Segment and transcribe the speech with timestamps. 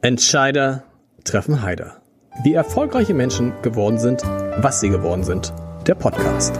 [0.00, 0.84] Entscheider
[1.24, 2.00] treffen Heider.
[2.44, 5.52] Wie erfolgreiche Menschen geworden sind, was sie geworden sind.
[5.88, 6.56] Der Podcast.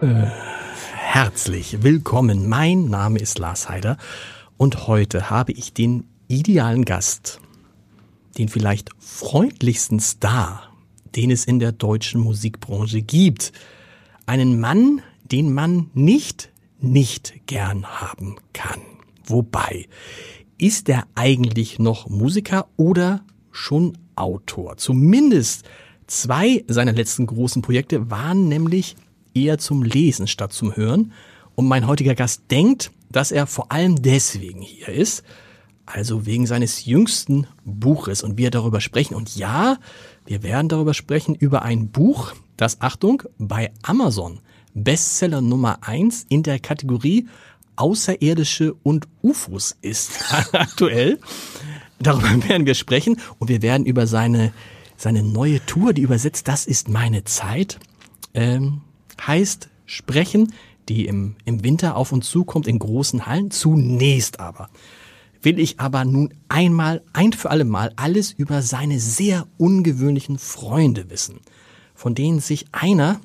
[0.00, 0.30] Äh,
[0.94, 2.48] herzlich willkommen.
[2.48, 3.96] Mein Name ist Lars Heider
[4.56, 7.40] und heute habe ich den idealen Gast,
[8.38, 10.72] den vielleicht freundlichsten Star,
[11.16, 13.50] den es in der deutschen Musikbranche gibt.
[14.24, 16.51] Einen Mann, den man nicht,
[16.82, 18.80] nicht gern haben kann.
[19.24, 19.88] Wobei,
[20.58, 24.76] ist er eigentlich noch Musiker oder schon Autor?
[24.76, 25.64] Zumindest
[26.06, 28.96] zwei seiner letzten großen Projekte waren nämlich
[29.34, 31.12] eher zum Lesen statt zum Hören.
[31.54, 35.22] Und mein heutiger Gast denkt, dass er vor allem deswegen hier ist,
[35.84, 39.14] also wegen seines jüngsten Buches und wir darüber sprechen.
[39.14, 39.78] Und ja,
[40.26, 44.40] wir werden darüber sprechen über ein Buch, das Achtung bei Amazon
[44.74, 47.28] Bestseller Nummer eins in der Kategorie
[47.76, 50.20] Außerirdische und UFOs ist
[50.52, 51.18] aktuell.
[51.98, 54.52] Darüber werden wir sprechen und wir werden über seine,
[54.96, 57.78] seine neue Tour, die übersetzt, das ist meine Zeit,
[58.34, 58.82] ähm,
[59.26, 60.52] heißt sprechen,
[60.88, 63.50] die im, im Winter auf uns zukommt in großen Hallen.
[63.50, 64.68] Zunächst aber
[65.42, 71.10] will ich aber nun einmal, ein für alle Mal alles über seine sehr ungewöhnlichen Freunde
[71.10, 71.40] wissen,
[71.94, 73.20] von denen sich einer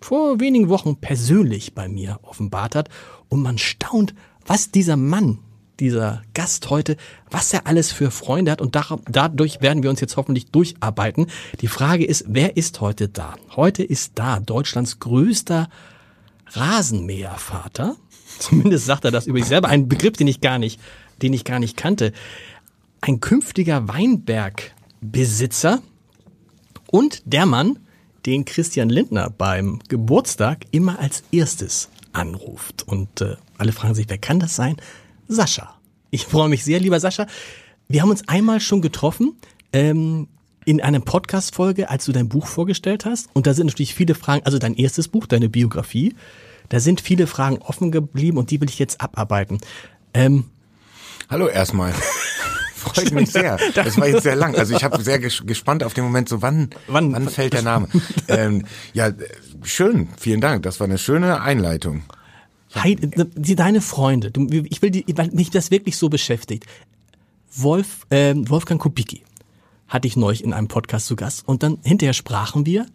[0.00, 2.88] vor wenigen Wochen persönlich bei mir offenbart hat
[3.28, 4.14] und man staunt,
[4.46, 5.38] was dieser Mann,
[5.80, 6.96] dieser Gast heute,
[7.30, 11.26] was er alles für Freunde hat und dadurch werden wir uns jetzt hoffentlich durcharbeiten.
[11.60, 13.34] Die Frage ist, wer ist heute da?
[13.54, 15.68] Heute ist da Deutschlands größter
[16.52, 17.96] Rasenmähervater.
[18.38, 20.80] Zumindest sagt er das über sich selber, ein Begriff, den ich gar nicht,
[21.22, 22.12] den ich gar nicht kannte.
[23.00, 25.82] Ein künftiger Weinbergbesitzer
[26.90, 27.78] und der Mann,
[28.26, 32.82] den Christian Lindner beim Geburtstag immer als erstes anruft.
[32.86, 34.76] Und äh, alle fragen sich, wer kann das sein?
[35.28, 35.78] Sascha.
[36.10, 37.26] Ich freue mich sehr, lieber Sascha.
[37.88, 39.36] Wir haben uns einmal schon getroffen
[39.72, 40.28] ähm,
[40.64, 43.28] in einer Podcast-Folge, als du dein Buch vorgestellt hast.
[43.32, 46.14] Und da sind natürlich viele Fragen, also dein erstes Buch, deine Biografie.
[46.68, 49.60] Da sind viele Fragen offen geblieben und die will ich jetzt abarbeiten.
[50.14, 50.46] Ähm,
[51.30, 51.94] Hallo erstmal.
[52.94, 53.58] Freut mich sehr.
[53.74, 54.54] Das war jetzt sehr lang.
[54.56, 57.88] Also ich habe sehr gespannt auf den Moment, so wann, wann, wann fällt der Name.
[58.28, 59.10] ähm, ja,
[59.62, 60.08] schön.
[60.18, 60.62] Vielen Dank.
[60.62, 62.02] Das war eine schöne Einleitung.
[62.74, 64.30] Hi, deine Freunde,
[64.68, 66.66] ich will, die, weil mich das wirklich so beschäftigt.
[67.54, 69.22] Wolf, äh, Wolfgang Kubicki
[69.88, 72.86] hatte ich neulich in einem Podcast zu Gast und dann hinterher sprachen wir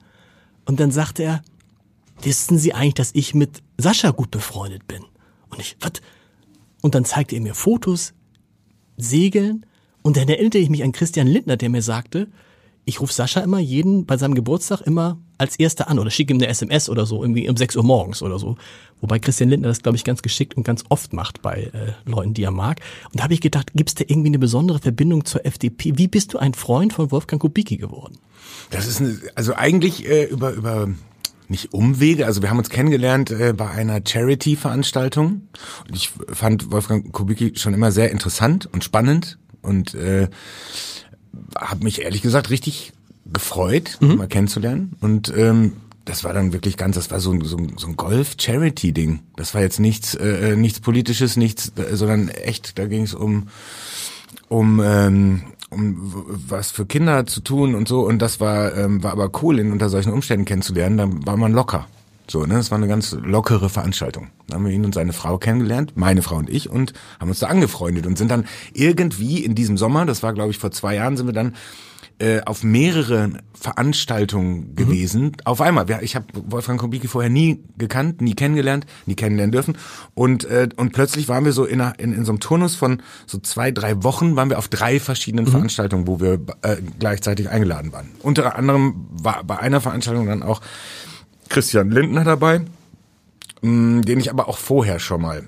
[0.65, 1.43] und dann sagte er,
[2.21, 5.03] wissen Sie eigentlich, dass ich mit Sascha gut befreundet bin?
[5.49, 5.93] Und ich, was?
[6.81, 8.13] Und dann zeigte er mir Fotos,
[8.97, 9.65] Segeln
[10.01, 12.27] und dann erinnerte ich mich an Christian Lindner, der mir sagte,
[12.85, 16.37] ich rufe Sascha immer jeden bei seinem Geburtstag immer als erster an oder schicke ihm
[16.37, 18.57] eine SMS oder so, irgendwie um 6 Uhr morgens oder so.
[19.01, 22.33] Wobei Christian Lindner das, glaube ich, ganz geschickt und ganz oft macht bei äh, Leuten,
[22.33, 22.79] die er mag.
[23.05, 25.97] Und da habe ich gedacht, gibt es da irgendwie eine besondere Verbindung zur FDP?
[25.97, 28.17] Wie bist du ein Freund von Wolfgang Kubicki geworden?
[28.71, 30.89] Das ist eine, also eigentlich äh, über über
[31.47, 35.49] nicht Umwege, also wir haben uns kennengelernt äh, bei einer Charity-Veranstaltung
[35.87, 40.27] und ich fand Wolfgang Kubicki schon immer sehr interessant und spannend und äh,
[41.57, 42.93] habe mich ehrlich gesagt richtig
[43.25, 44.17] gefreut, mhm.
[44.17, 44.93] mal kennenzulernen.
[44.99, 45.73] Und ähm,
[46.05, 49.19] das war dann wirklich ganz, das war so ein, so so ein Golf-Charity-Ding.
[49.35, 53.47] Das war jetzt nichts, äh, nichts Politisches, nichts, äh, sondern echt, da ging es um,
[54.49, 58.01] um, ähm, um was für Kinder zu tun und so.
[58.01, 60.97] Und das war, ähm, war aber cool, ihn unter solchen Umständen kennenzulernen.
[60.97, 61.87] Dann war man locker.
[62.31, 64.29] So, ne, das war eine ganz lockere Veranstaltung.
[64.47, 67.39] Da haben wir ihn und seine Frau kennengelernt, meine Frau und ich, und haben uns
[67.39, 70.95] da angefreundet und sind dann irgendwie in diesem Sommer, das war glaube ich vor zwei
[70.95, 71.55] Jahren, sind wir dann
[72.21, 74.75] äh, auf mehrere Veranstaltungen mhm.
[74.75, 75.23] gewesen.
[75.23, 75.31] Mhm.
[75.43, 75.87] Auf einmal.
[76.01, 79.77] Ich habe Wolfgang Kubicki vorher nie gekannt, nie kennengelernt, nie kennenlernen dürfen.
[80.13, 83.01] Und, äh, und plötzlich waren wir so in, einer, in, in so einem Turnus von
[83.25, 85.51] so zwei, drei Wochen, waren wir auf drei verschiedenen mhm.
[85.51, 88.11] Veranstaltungen, wo wir äh, gleichzeitig eingeladen waren.
[88.21, 90.61] Unter anderem war bei einer Veranstaltung dann auch
[91.51, 92.61] Christian Lindner dabei,
[93.61, 95.43] mh, mm, den ich aber auch vorher schon mal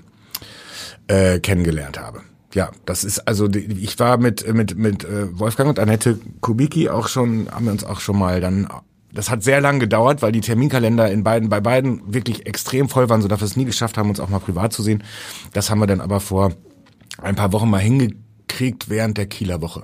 [1.08, 2.20] äh, kennengelernt habe.
[2.52, 7.08] Ja, das ist also ich war mit mit mit äh, Wolfgang und Annette Kubicki auch
[7.08, 8.68] schon haben wir uns auch schon mal dann
[9.12, 13.08] das hat sehr lang gedauert, weil die Terminkalender in beiden bei beiden wirklich extrem voll
[13.08, 15.02] waren, so dass wir es nie geschafft haben, uns auch mal privat zu sehen.
[15.52, 16.52] Das haben wir dann aber vor
[17.18, 19.82] ein paar Wochen mal hingekriegt während der Kieler Woche.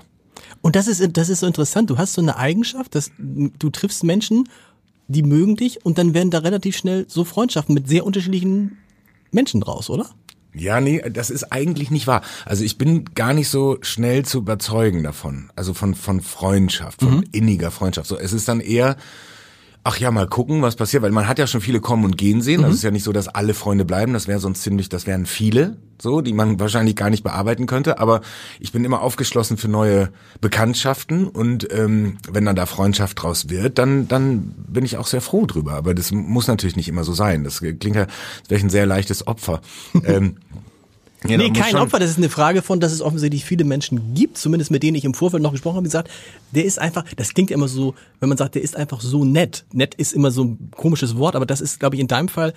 [0.62, 1.90] Und das ist das ist so interessant.
[1.90, 4.48] Du hast so eine Eigenschaft, dass du triffst Menschen
[5.10, 8.78] die mögen dich und dann werden da relativ schnell so Freundschaften mit sehr unterschiedlichen
[9.32, 10.08] Menschen draus, oder?
[10.54, 12.22] Ja, nee, das ist eigentlich nicht wahr.
[12.44, 15.50] Also ich bin gar nicht so schnell zu überzeugen davon.
[15.54, 17.24] Also von, von Freundschaft, von mhm.
[17.32, 18.08] inniger Freundschaft.
[18.08, 18.96] So, es ist dann eher,
[19.82, 22.42] ach ja, mal gucken, was passiert, weil man hat ja schon viele kommen und gehen
[22.42, 22.58] sehen.
[22.58, 22.64] Mhm.
[22.64, 24.12] Also es ist ja nicht so, dass alle Freunde bleiben.
[24.12, 27.98] Das wäre sonst ziemlich, das wären viele, so, die man wahrscheinlich gar nicht bearbeiten könnte.
[27.98, 28.20] Aber
[28.58, 30.10] ich bin immer aufgeschlossen für neue
[30.40, 35.20] Bekanntschaften und ähm, wenn dann da Freundschaft draus wird, dann dann bin ich auch sehr
[35.20, 35.72] froh drüber.
[35.72, 37.44] Aber das muss natürlich nicht immer so sein.
[37.44, 39.60] Das klingt ja, das wäre ein sehr leichtes Opfer.
[40.04, 40.36] ähm,
[41.26, 41.98] ja, nee, kein Opfer.
[41.98, 45.04] Das ist eine Frage von, dass es offensichtlich viele Menschen gibt, zumindest mit denen ich
[45.04, 46.10] im Vorfeld noch gesprochen habe, gesagt,
[46.52, 49.64] der ist einfach, das klingt immer so, wenn man sagt, der ist einfach so nett.
[49.72, 52.54] Nett ist immer so ein komisches Wort, aber das ist, glaube ich, in deinem Fall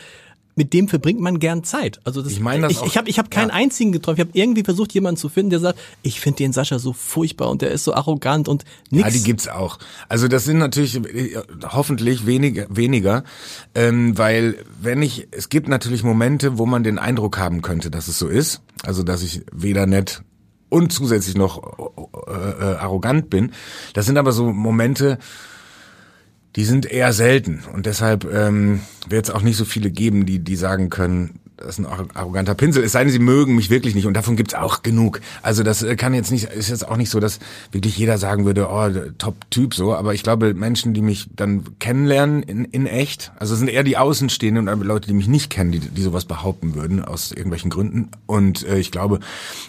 [0.56, 2.00] mit dem verbringt man gern Zeit.
[2.04, 3.56] Also das, ich meine das ich, ich habe ich hab keinen ja.
[3.56, 4.18] einzigen getroffen.
[4.18, 7.50] Ich habe irgendwie versucht, jemanden zu finden, der sagt, ich finde den Sascha so furchtbar
[7.50, 9.08] und der ist so arrogant und nichts.
[9.08, 9.80] Ja, die gibt's auch.
[10.10, 13.24] Also das sind natürlich äh, hoffentlich weniger, weniger,
[13.76, 18.08] ähm, weil wenn ich, es gibt natürlich Momente, wo man den Eindruck haben könnte, dass
[18.08, 18.62] es so ist.
[18.84, 20.24] Also dass ich weder nett
[20.70, 21.62] und zusätzlich noch
[22.28, 23.52] äh, äh, arrogant bin.
[23.94, 25.20] Das sind aber so Momente,
[26.56, 27.64] die sind eher selten.
[27.74, 31.80] Und deshalb ähm, wird es auch nicht so viele geben, die die sagen können, das
[31.80, 32.84] ist ein arroganter Pinsel.
[32.84, 35.22] Es sei denn, sie mögen mich wirklich nicht und davon gibt's auch genug.
[35.42, 37.40] Also das äh, kann jetzt nicht, ist jetzt auch nicht so, dass
[37.72, 39.96] wirklich jeder sagen würde, oh, Top-Typ so.
[39.96, 43.84] Aber ich glaube, Menschen, die mich dann kennenlernen in, in echt, also es sind eher
[43.84, 47.70] die Außenstehenden und Leute, die mich nicht kennen, die, die sowas behaupten würden aus irgendwelchen
[47.70, 48.10] Gründen.
[48.26, 49.20] Und äh, ich glaube,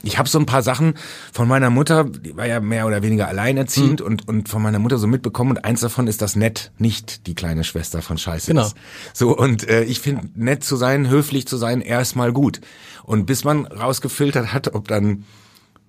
[0.02, 0.94] ich habe so ein paar Sachen
[1.32, 4.06] von meiner Mutter, die war ja mehr oder weniger alleinerziehend mhm.
[4.06, 5.52] und und von meiner Mutter so mitbekommen.
[5.52, 8.66] Und eins davon ist, dass nett nicht die kleine Schwester von Scheiße genau.
[8.66, 8.76] ist.
[9.12, 12.60] So und äh, ich finde nett zu sein, höflich zu sein erstmal gut.
[13.02, 15.24] Und bis man rausgefiltert hat, ob dann,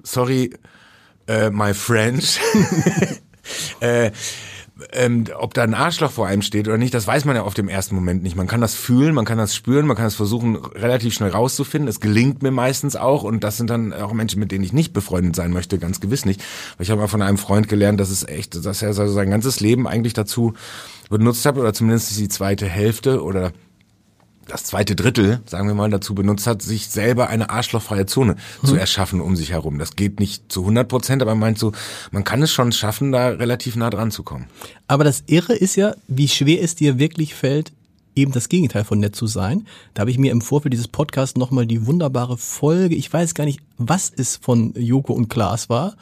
[0.04, 0.52] sorry,
[1.28, 2.40] äh, my French,
[3.80, 4.12] äh,
[4.92, 7.54] ähm, ob da ein Arschloch vor einem steht oder nicht, das weiß man ja auf
[7.54, 8.36] dem ersten Moment nicht.
[8.36, 11.88] Man kann das fühlen, man kann das spüren, man kann das versuchen, relativ schnell rauszufinden.
[11.88, 14.92] Es gelingt mir meistens auch und das sind dann auch Menschen, mit denen ich nicht
[14.92, 16.44] befreundet sein möchte, ganz gewiss nicht.
[16.78, 19.88] Ich habe mal von einem Freund gelernt, dass es echt, dass er sein ganzes Leben
[19.88, 20.54] eigentlich dazu
[21.10, 23.54] benutzt hat oder zumindest die zweite Hälfte oder
[24.48, 28.70] das zweite Drittel, sagen wir mal, dazu benutzt hat, sich selber eine arschlochfreie Zone hm.
[28.70, 29.80] zu erschaffen um sich herum.
[29.80, 31.72] Das geht nicht zu 100 Prozent, aber man meint so,
[32.12, 34.46] man kann es schon schaffen, da relativ nah dran zu kommen.
[34.88, 37.72] Aber das Irre ist ja, wie schwer es dir wirklich fällt,
[38.16, 39.68] eben das Gegenteil von nett zu sein.
[39.94, 43.46] Da habe ich mir im Vorfeld dieses Podcasts nochmal die wunderbare Folge, ich weiß gar
[43.46, 45.96] nicht, was es von Joko und Klaas war,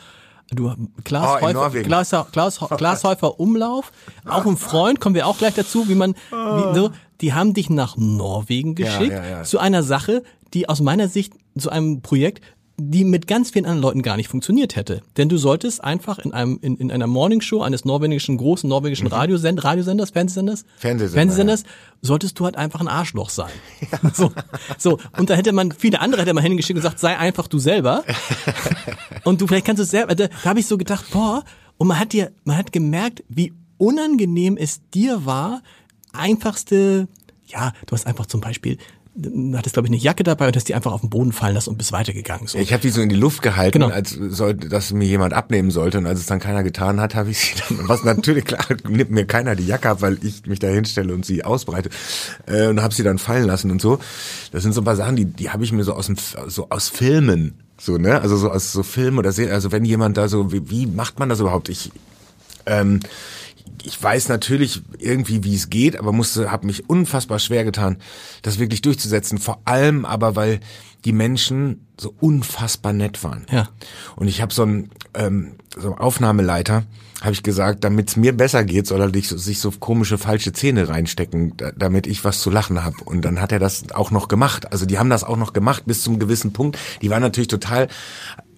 [0.52, 0.72] Du,
[1.04, 3.92] Klaas, oh, Häufer, Klaas, Klaas, Klaas Häufer Umlauf,
[4.26, 6.92] auch ein Freund, kommen wir auch gleich dazu, wie man, wie, so,
[7.24, 9.44] die haben dich nach Norwegen geschickt, ja, ja, ja.
[9.44, 10.24] zu einer Sache,
[10.54, 12.42] die aus meiner Sicht, zu einem Projekt,
[12.78, 15.04] die mit ganz vielen anderen Leuten gar nicht funktioniert hätte.
[15.16, 19.14] Denn du solltest einfach in einem in, in einer Morningshow eines norwegischen großen norwegischen mhm.
[19.14, 21.64] Radiosend, Radiosenders, Fernsehsenders, Fernsehsender, Fernsehsenders,
[22.02, 23.52] solltest du halt einfach ein Arschloch sein.
[23.92, 24.12] Ja.
[24.14, 24.32] So,
[24.78, 27.58] so und da hätte man viele andere hätte man hingeschickt und gesagt, sei einfach du
[27.58, 28.04] selber.
[29.24, 30.14] und du vielleicht kannst du es selber.
[30.16, 31.44] Da, da habe ich so gedacht, boah,
[31.78, 35.62] und man hat dir man hat gemerkt, wie unangenehm es dir war,
[36.14, 37.08] einfachste
[37.46, 38.78] ja, du hast einfach zum Beispiel
[39.16, 41.54] du hattest, glaube ich, eine Jacke dabei und hast die einfach auf den Boden fallen
[41.54, 42.48] lassen und bist weitergegangen.
[42.48, 42.58] So.
[42.58, 43.94] Ich habe die so in die Luft gehalten, genau.
[43.94, 46.00] als sollte, dass mir jemand abnehmen sollte.
[46.00, 49.12] Und als es dann keiner getan hat, habe ich sie dann, was natürlich klar, nimmt
[49.12, 51.90] mir keiner die Jacke ab, weil ich mich da hinstelle und sie ausbreite.
[52.48, 54.00] Äh, und habe sie dann fallen lassen und so.
[54.52, 56.16] Das sind so ein paar Sachen, die, die habe ich mir so aus dem,
[56.48, 58.20] so aus Filmen, so, ne?
[58.22, 61.20] Also so aus so Filmen oder Serien, also wenn jemand da so, wie, wie macht
[61.20, 61.70] man das überhaupt?
[61.70, 61.92] Ich,
[62.66, 63.00] ähm,
[63.84, 67.98] ich weiß natürlich irgendwie, wie es geht, aber musste, habe mich unfassbar schwer getan,
[68.42, 69.38] das wirklich durchzusetzen.
[69.38, 70.60] Vor allem aber, weil
[71.06, 73.46] die Menschen so unfassbar nett waren.
[73.52, 73.70] Ja.
[74.16, 76.84] Und ich habe so einen ähm, so Aufnahmeleiter,
[77.24, 80.90] habe ich gesagt, damit es mir besser geht, soll er sich so komische falsche Zähne
[80.90, 82.98] reinstecken, damit ich was zu lachen habe.
[83.06, 84.72] Und dann hat er das auch noch gemacht.
[84.74, 86.78] Also die haben das auch noch gemacht bis zum gewissen Punkt.
[87.02, 87.88] Die waren natürlich total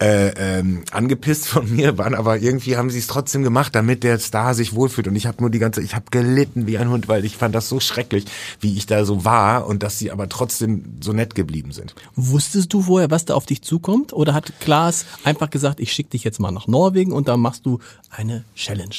[0.01, 4.19] äh, ähm, angepisst von mir, waren aber irgendwie haben sie es trotzdem gemacht, damit der
[4.19, 5.07] Star sich wohlfühlt.
[5.07, 7.55] Und ich habe nur die ganze, ich habe gelitten wie ein Hund, weil ich fand
[7.55, 8.25] das so schrecklich,
[8.59, 11.95] wie ich da so war und dass sie aber trotzdem so nett geblieben sind.
[12.15, 14.11] Wusstest du vorher, was da auf dich zukommt?
[14.11, 17.65] Oder hat Klaas einfach gesagt, ich schicke dich jetzt mal nach Norwegen und da machst
[17.65, 17.79] du
[18.09, 18.95] eine Challenge?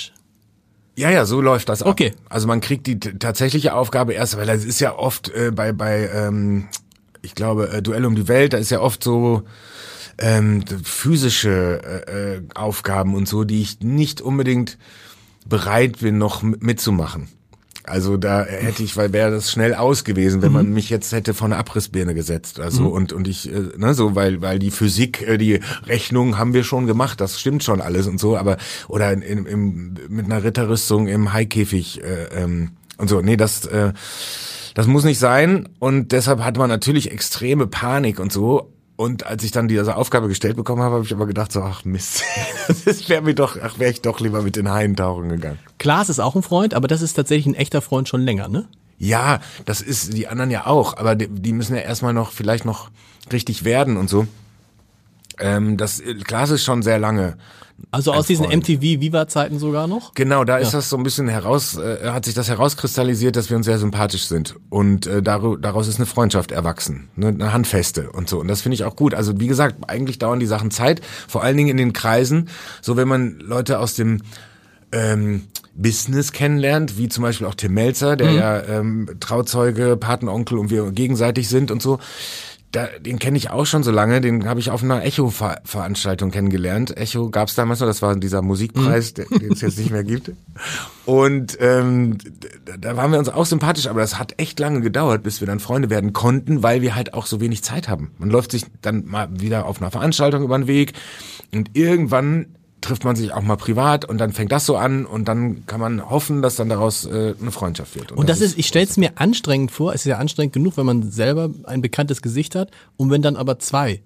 [0.96, 1.88] Ja, ja, so läuft das ab.
[1.88, 2.12] Okay.
[2.28, 6.08] Also man kriegt die tatsächliche Aufgabe erst, weil das ist ja oft äh, bei, bei
[6.08, 6.68] ähm,
[7.22, 9.42] ich glaube, äh, Duell um die Welt, da ist ja oft so
[10.18, 14.78] ähm, physische äh, äh, Aufgaben und so, die ich nicht unbedingt
[15.46, 17.28] bereit bin, noch mitzumachen.
[17.86, 20.54] Also da hätte ich, weil wäre das schnell aus gewesen, wenn mhm.
[20.54, 22.60] man mich jetzt hätte vor eine Abrissbirne gesetzt.
[22.60, 22.88] Also mhm.
[22.88, 26.64] und und ich, äh, ne, so weil weil die Physik, äh, die Rechnung haben wir
[26.64, 28.56] schon gemacht, das stimmt schon alles und so, aber
[28.88, 33.20] oder in, in, im, mit einer Ritterrüstung im Haikäfig äh, ähm, und so.
[33.20, 33.92] Nee, das äh,
[34.74, 39.44] das muss nicht sein und deshalb hat man natürlich extreme Panik und so Und als
[39.44, 42.24] ich dann diese Aufgabe gestellt bekommen habe, habe ich aber gedacht so, ach Mist,
[42.84, 45.58] das wäre mir doch, ach wäre ich doch lieber mit den Haien tauchen gegangen.
[45.78, 48.66] Klaas ist auch ein Freund, aber das ist tatsächlich ein echter Freund schon länger, ne?
[48.98, 52.64] Ja, das ist die anderen ja auch, aber die, die müssen ja erstmal noch vielleicht
[52.64, 52.90] noch
[53.30, 54.26] richtig werden und so.
[55.38, 57.36] Ähm, das Klaas ist schon sehr lange.
[57.90, 58.68] Also aus diesen Freund.
[58.68, 60.14] MTV Viva Zeiten sogar noch?
[60.14, 63.56] Genau, da ist das so ein bisschen heraus, äh, hat sich das herauskristallisiert, dass wir
[63.58, 68.30] uns sehr sympathisch sind und äh, daraus ist eine Freundschaft erwachsen, ne, eine handfeste und
[68.30, 69.12] so und das finde ich auch gut.
[69.12, 72.48] Also wie gesagt, eigentlich dauern die Sachen Zeit, vor allen Dingen in den Kreisen,
[72.80, 74.22] so wenn man Leute aus dem
[74.92, 80.70] ähm, Business kennenlernt, wie zum Beispiel auch Tim Melzer, der ja ähm, Trauzeuge, Patenonkel und
[80.70, 81.98] wir gegenseitig sind und so.
[82.72, 86.96] Da, den kenne ich auch schon so lange, den habe ich auf einer Echo-Veranstaltung kennengelernt.
[86.96, 90.32] Echo gab's damals noch, das war dieser Musikpreis, der- den es jetzt nicht mehr gibt.
[91.04, 92.18] Und ähm,
[92.78, 95.60] da waren wir uns auch sympathisch, aber das hat echt lange gedauert, bis wir dann
[95.60, 98.10] Freunde werden konnten, weil wir halt auch so wenig Zeit haben.
[98.18, 100.92] Man läuft sich dann mal wieder auf einer Veranstaltung über den Weg
[101.54, 102.46] und irgendwann
[102.86, 105.80] trifft man sich auch mal privat und dann fängt das so an und dann kann
[105.80, 108.12] man hoffen, dass dann daraus äh, eine Freundschaft wird.
[108.12, 110.86] Und das ist, ich stelle es mir anstrengend vor, es ist ja anstrengend genug, wenn
[110.86, 114.02] man selber ein bekanntes Gesicht hat und wenn dann aber zwei.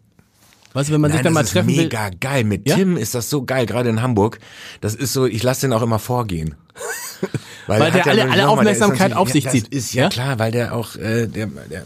[0.72, 1.84] Weißt du, wenn man sich Nein, dann mal das treffen ist will.
[1.84, 2.44] mega geil.
[2.44, 2.76] Mit Ja?
[2.76, 4.38] Tim ist das so geil, gerade in Hamburg.
[4.80, 6.54] Das ist so, ich lasse den auch immer vorgehen.
[7.66, 9.66] Weil er der hat alle- alle ist Aufmerksamkeit auf sich ja, zieht.
[9.66, 10.08] Das ist ja, Ja?
[10.10, 11.82] klar, weil der auch, äh, der, der,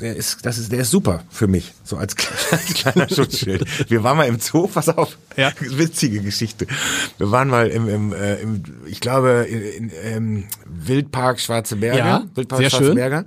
[0.00, 3.64] der ist, das ist, der ist super für mich, so als, kleiner Schutzschild.
[3.90, 5.52] Wir waren mal im Zoo, pass auf, Ja.
[5.60, 6.66] witzige Geschichte.
[7.18, 11.98] Wir waren mal im, im, äh, im ich glaube, in, in, im Wildpark Schwarze Berge,
[11.98, 12.94] Ja, Wildpark sehr Schwarze schön.
[12.96, 13.24] Berge.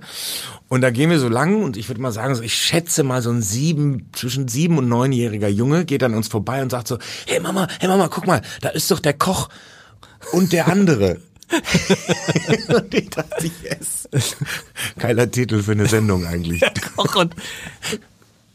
[0.68, 3.22] Und da gehen wir so lang und ich würde mal sagen, so, ich schätze mal
[3.22, 6.98] so ein sieben, zwischen sieben und neunjähriger Junge geht an uns vorbei und sagt so,
[7.26, 9.48] hey Mama, hey Mama, guck mal, da ist doch der Koch
[10.32, 11.18] und der andere.
[12.68, 14.08] und ich dachte, yes.
[14.98, 16.62] Geiler Titel für eine Sendung eigentlich.
[16.96, 17.34] Koch und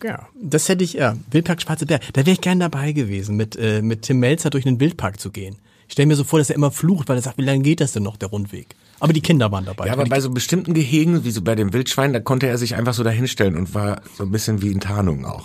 [0.03, 2.01] ja, das hätte ich, ja, Wildpark Schwarze Berg.
[2.13, 5.29] Da wäre ich gern dabei gewesen, mit, äh, mit Tim Melzer durch einen Wildpark zu
[5.29, 5.57] gehen.
[5.87, 7.81] Ich stelle mir so vor, dass er immer flucht, weil er sagt, wie lange geht
[7.81, 8.75] das denn noch, der Rundweg?
[8.99, 9.87] Aber die Kinder waren dabei.
[9.87, 12.75] Ja, aber bei so bestimmten Gehegen, wie so bei dem Wildschwein, da konnte er sich
[12.75, 15.43] einfach so dahinstellen und war so ein bisschen wie in Tarnung auch.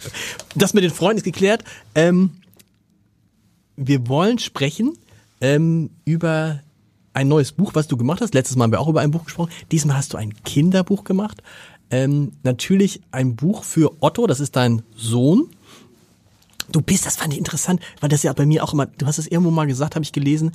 [0.54, 1.64] das mit den Freunden ist geklärt.
[1.94, 2.30] Ähm,
[3.76, 4.94] wir wollen sprechen
[5.40, 6.60] ähm, über
[7.12, 8.34] ein neues Buch, was du gemacht hast.
[8.34, 9.50] Letztes Mal haben wir auch über ein Buch gesprochen.
[9.72, 11.42] Diesmal hast du ein Kinderbuch gemacht.
[11.90, 15.48] Ähm, natürlich ein Buch für Otto, das ist dein Sohn.
[16.70, 19.18] Du bist, das fand ich interessant, weil das ja bei mir auch immer, du hast
[19.18, 20.52] es irgendwo mal gesagt, habe ich gelesen,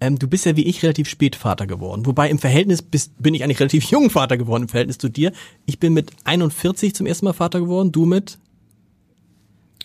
[0.00, 2.04] ähm, du bist ja wie ich relativ spät Vater geworden.
[2.04, 5.32] Wobei im Verhältnis bist, bin ich eigentlich relativ jung Vater geworden im Verhältnis zu dir.
[5.64, 8.38] Ich bin mit 41 zum ersten Mal Vater geworden, du mit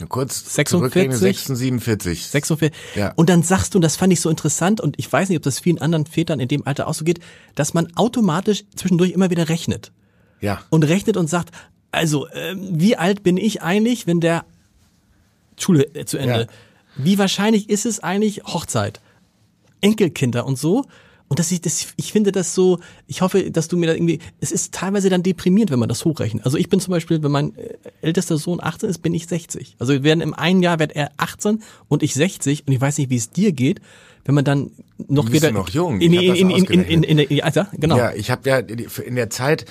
[0.08, 0.68] Kurz 46?
[0.70, 2.28] zurückrechnen, 46.
[2.28, 2.72] 46.
[2.96, 3.12] Ja.
[3.16, 5.44] Und dann sagst du, und das fand ich so interessant, und ich weiß nicht, ob
[5.44, 7.20] das vielen anderen Vätern in dem Alter auch so geht,
[7.56, 9.92] dass man automatisch zwischendurch immer wieder rechnet.
[10.40, 10.62] Ja.
[10.70, 11.54] Und rechnet und sagt,
[11.92, 14.46] also, ähm, wie alt bin ich eigentlich, wenn der
[15.58, 16.42] Schule äh, zu Ende?
[16.42, 16.48] Ja.
[16.96, 19.02] Wie wahrscheinlich ist es eigentlich Hochzeit?
[19.82, 20.86] Enkelkinder und so?
[21.30, 24.20] Und das, ich, das, ich finde das so, ich hoffe, dass du mir da irgendwie,
[24.42, 26.44] es ist teilweise dann deprimierend, wenn man das hochrechnet.
[26.44, 29.76] Also ich bin zum Beispiel, wenn mein äh, ältester Sohn 18 ist, bin ich 60.
[29.78, 32.98] Also wir werden im einen Jahr wird er 18 und ich 60 und ich weiß
[32.98, 33.80] nicht, wie es dir geht,
[34.26, 34.72] wenn man dann
[35.08, 36.02] noch wieder noch jung.
[36.02, 37.06] in, in, das in, in, in, in, ausgerechnet.
[37.06, 37.98] in, in, also, genau.
[37.98, 39.66] Ja, ich habe ja in der Zeit,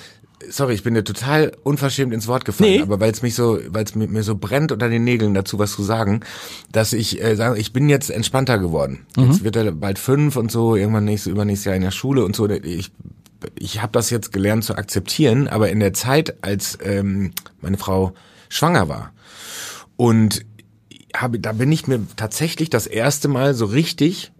[0.49, 2.81] sorry, ich bin dir total unverschämt ins Wort gefallen, Nee.
[2.81, 5.73] aber weil es mich so, weil es mir, so brennt unter den Nägeln dazu was
[5.73, 6.21] zu sagen,
[6.71, 9.05] dass ich äh, sage, ich bin jetzt entspannter geworden.
[9.17, 12.35] Jetzt wird er bald fünf und so, irgendwann nächstes, übernächstes Jahr in der Schule und
[12.35, 12.47] so.
[12.49, 12.91] Ich
[13.57, 17.31] ich habe das jetzt gelernt zu akzeptieren, aber in der Zeit, als ähm,
[17.61, 18.13] meine Frau
[18.49, 19.13] schwanger war
[19.95, 20.45] und
[21.15, 24.31] habe, da bin ich mir tatsächlich das erste Mal so richtig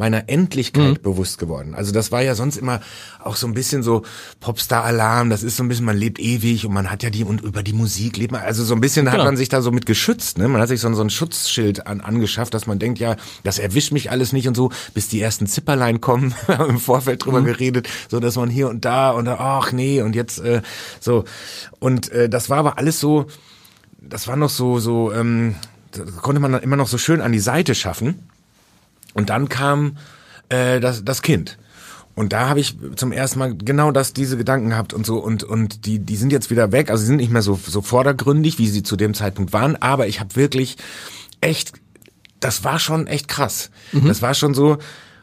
[0.00, 1.74] meiner Endlichkeit bewusst geworden.
[1.74, 2.80] Also das war ja sonst immer
[3.22, 4.02] auch so ein bisschen so
[4.40, 7.42] Popstar-Alarm, das ist so ein bisschen, man lebt ewig und man hat ja die, und
[7.42, 9.24] über die Musik lebt man, also so ein bisschen hat Genau.
[9.26, 10.48] man sich da so mit geschützt, ne?
[10.48, 13.92] Man hat sich so, so ein Schutzschild an, angeschafft, dass man denkt, ja, das erwischt
[13.92, 16.34] mich alles nicht und so, bis die ersten Zipperlein kommen,
[16.68, 20.38] im Vorfeld drüber geredet, so dass man hier und da und ach nee, und jetzt
[20.40, 20.62] äh,
[20.98, 21.24] so.
[21.78, 23.26] Und äh, das war aber alles so,
[24.00, 25.56] das war noch so, so, ähm,
[25.92, 28.29] das konnte man dann immer noch so schön an die Seite schaffen.
[29.14, 29.96] Und dann kam
[30.48, 31.58] äh, das, das Kind.
[32.14, 35.42] Und da habe ich zum ersten Mal genau das, diese Gedanken gehabt und so und
[35.42, 38.58] und die die sind jetzt wieder weg, also sie sind nicht mehr so so vordergründig,
[38.58, 40.76] wie sie zu dem Zeitpunkt waren, aber ich habe wirklich
[41.40, 41.72] echt
[42.40, 43.70] das war schon echt krass.
[44.06, 44.78] Das war schon so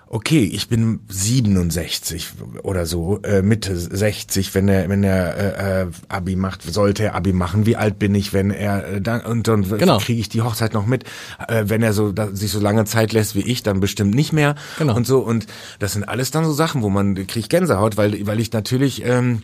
[0.10, 2.30] okay, ich bin 67
[2.64, 7.16] oder so, äh, Mitte 60, wenn er wenn er äh, äh, Abi macht, sollte er
[7.16, 7.66] Abi machen.
[7.66, 9.98] Wie alt bin ich, wenn er äh, dann und dann Genau.
[10.00, 11.04] kriege ich die Hochzeit noch mit.
[11.48, 14.34] Äh, wenn er so da, sich so lange Zeit lässt wie ich, dann bestimmt nicht
[14.34, 14.96] mehr Genau.
[14.96, 15.48] und so und
[15.80, 19.44] das sind alles dann so Sachen, wo man kriegt Gänsehaut, weil weil ich natürlich ähm,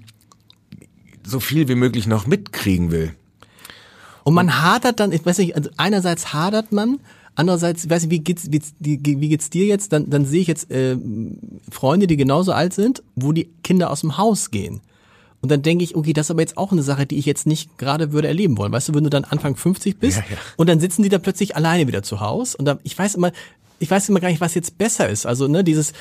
[1.25, 3.13] so viel wie möglich noch mitkriegen will.
[4.23, 6.99] Und man hadert dann, ich weiß nicht, also einerseits hadert man,
[7.35, 9.93] andererseits, weiß nicht, wie geht's, wie, wie geht's dir jetzt?
[9.93, 10.97] Dann, dann sehe ich jetzt äh,
[11.69, 14.81] Freunde, die genauso alt sind, wo die Kinder aus dem Haus gehen.
[15.41, 17.45] Und dann denke ich, okay, das ist aber jetzt auch eine Sache, die ich jetzt
[17.45, 18.71] nicht gerade würde erleben wollen.
[18.71, 20.37] Weißt du, wenn du dann Anfang 50 bist Ja, ja.
[20.55, 23.33] und dann sitzen die da plötzlich alleine wieder zu Hause und da, ich weiß immer,
[23.79, 25.25] ich weiß immer gar nicht, was jetzt besser ist.
[25.25, 25.91] Also, ne, dieses,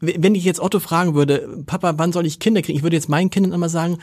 [0.00, 2.76] wenn ich jetzt Otto fragen würde, Papa, wann soll ich Kinder kriegen?
[2.76, 3.98] Ich würde jetzt meinen Kindern immer sagen,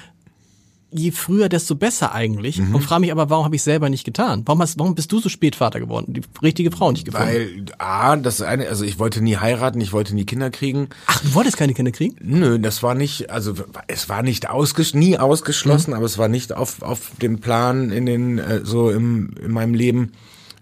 [0.91, 2.59] je früher, desto besser eigentlich.
[2.59, 2.75] Mhm.
[2.75, 4.43] Und frage mich aber, warum habe ich selber nicht getan?
[4.45, 6.13] Warum, hast, warum bist du so spät Vater geworden?
[6.13, 7.27] Die richtige Frau nicht gefunden.
[7.27, 10.89] Weil, A, das eine, also ich wollte nie heiraten, ich wollte nie Kinder kriegen.
[11.07, 12.15] Ach, du wolltest keine Kinder kriegen?
[12.21, 13.53] Nö, das war nicht, also
[13.87, 18.05] es war nicht ausges nie ausgeschlossen, aber es war nicht auf, auf dem Plan in
[18.05, 20.11] den, äh, so im, in meinem Leben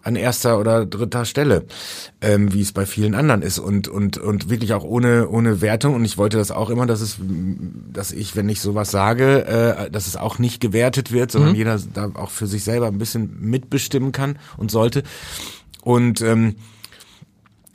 [0.10, 1.66] an erster oder dritter Stelle,
[2.20, 3.60] ähm, wie es bei vielen anderen ist.
[3.60, 5.96] Und und und wirklich auch ohne ohne Wertung.
[5.96, 7.18] Und ich wollte das auch immer, dass es,
[7.94, 11.80] dass ich, wenn ich sowas sage, äh, dass es auch nicht gewertet wird, sondern jeder
[11.94, 15.04] da auch für sich selber ein bisschen mitbestimmen kann und sollte.
[15.82, 16.56] Und ähm,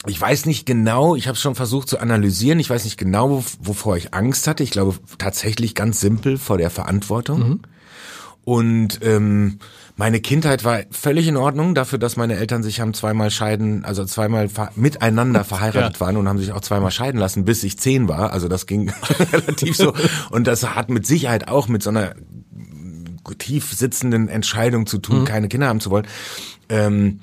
[0.07, 3.45] ich weiß nicht genau, ich habe schon versucht zu analysieren, ich weiß nicht genau, wo,
[3.61, 4.62] wovor ich Angst hatte.
[4.62, 7.41] Ich glaube tatsächlich ganz simpel vor der Verantwortung.
[8.45, 9.59] Und ähm,
[9.96, 14.04] meine Kindheit war völlig in Ordnung dafür, dass meine Eltern sich haben zweimal scheiden, also
[14.04, 16.00] zweimal ver miteinander verheiratet Ja.
[16.00, 18.32] waren und haben sich auch zweimal scheiden lassen, bis ich zehn war.
[18.32, 18.92] Also das ging
[19.32, 19.94] relativ so.
[20.30, 22.14] Und das hat mit Sicherheit auch mit so einer
[23.38, 26.06] tief sitzenden Entscheidung zu tun, keine Kinder haben zu wollen.
[26.68, 27.20] Ähm,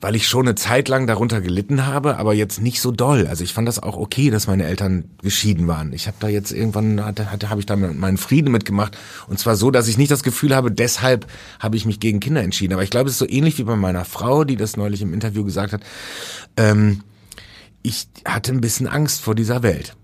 [0.00, 3.26] weil ich schon eine Zeit lang darunter gelitten habe, aber jetzt nicht so doll.
[3.26, 5.92] Also ich fand das auch okay, dass meine Eltern geschieden waren.
[5.92, 8.96] Ich habe da jetzt irgendwann hatte, hatte habe ich da meinen Frieden mitgemacht
[9.28, 11.26] und zwar so, dass ich nicht das Gefühl habe, deshalb
[11.60, 12.74] habe ich mich gegen Kinder entschieden.
[12.74, 15.14] Aber ich glaube, es ist so ähnlich wie bei meiner Frau, die das neulich im
[15.14, 15.82] Interview gesagt hat.
[16.56, 17.02] Ähm,
[17.82, 19.96] ich hatte ein bisschen Angst vor dieser Welt.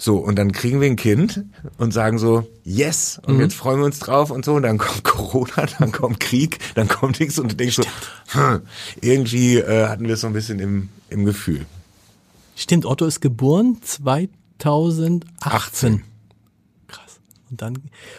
[0.00, 1.44] So, und dann kriegen wir ein Kind
[1.76, 5.02] und sagen so, yes, und jetzt freuen wir uns drauf und so, und dann kommt
[5.04, 7.82] Corona, dann kommt Krieg, dann kommt nichts und du denkst so,
[8.28, 8.60] hm,
[9.00, 11.66] irgendwie äh, hatten wir es so ein bisschen im, im Gefühl.
[12.54, 15.24] Stimmt, Otto ist geboren 2018.
[15.40, 16.02] 18.
[16.86, 17.18] Krass.
[17.50, 17.78] Und dann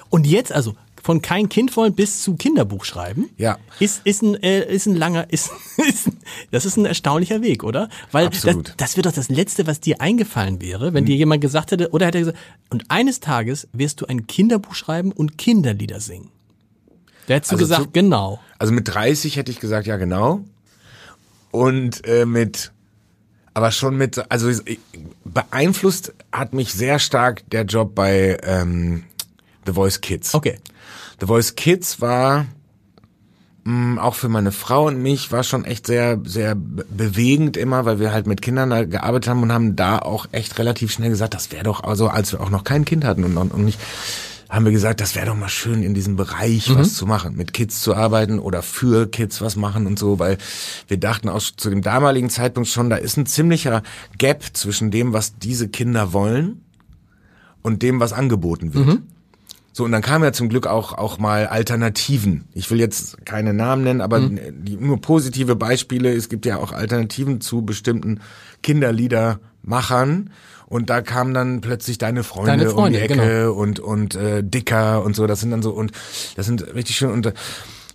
[0.10, 3.30] und jetzt also von kein Kind wollen bis zu Kinderbuch schreiben.
[3.38, 3.58] Ja.
[3.80, 6.18] Ist ist ein äh, ist ein langer ist, ist ein-
[6.52, 7.90] das ist ein erstaunlicher Weg, oder?
[8.12, 8.70] Weil Absolut.
[8.70, 11.90] das, das wird doch das letzte, was dir eingefallen wäre, wenn dir jemand gesagt hätte
[11.92, 12.38] oder hätte er gesagt,
[12.70, 16.30] und eines Tages wirst du ein Kinderbuch schreiben und Kinderlieder singen.
[17.28, 18.40] Da hättest du Also gesagt, zu- genau.
[18.58, 20.44] Also mit 30 hätte ich gesagt, ja genau.
[21.52, 22.72] Und äh, mit,
[23.54, 24.52] aber schon mit, also
[25.26, 29.04] beeinflusst hat mich sehr stark der Job bei ähm,
[29.66, 30.34] The Voice Kids.
[30.36, 30.58] Okay.
[31.20, 32.46] The Voice Kids war
[33.64, 37.86] mh, auch für meine Frau und mich war schon echt sehr sehr be- bewegend immer,
[37.86, 41.10] weil wir halt mit Kindern da gearbeitet haben und haben da auch echt relativ schnell
[41.10, 43.66] gesagt, das wäre doch also als wir auch noch kein Kind hatten und, und, und
[43.66, 43.80] nicht
[44.50, 47.54] haben wir gesagt, das wäre doch mal schön in diesem Bereich was zu machen, mit
[47.54, 50.40] Kids zu arbeiten oder für Kids was machen und so, weil
[50.88, 53.84] wir dachten auch zu dem damaligen Zeitpunkt schon, da ist ein ziemlicher
[54.18, 56.64] Gap zwischen dem, was diese Kinder wollen
[57.62, 58.88] und dem, was angeboten wird.
[59.72, 62.48] So, und dann kamen ja zum Glück auch, auch mal Alternativen.
[62.54, 66.14] Ich will jetzt keine Namen nennen, aber die, nur positive Beispiele.
[66.14, 68.20] Es gibt ja auch Alternativen zu bestimmten
[68.64, 70.32] Kinderliedermachern.
[70.66, 74.44] Und da kamen dann plötzlich deine Freunde, Deine Freunde, um die Ecke und, und äh,
[74.44, 75.26] Dicker und so.
[75.26, 75.92] Das sind dann so, und
[76.36, 77.10] das sind richtig schön.
[77.12, 77.34] Und äh,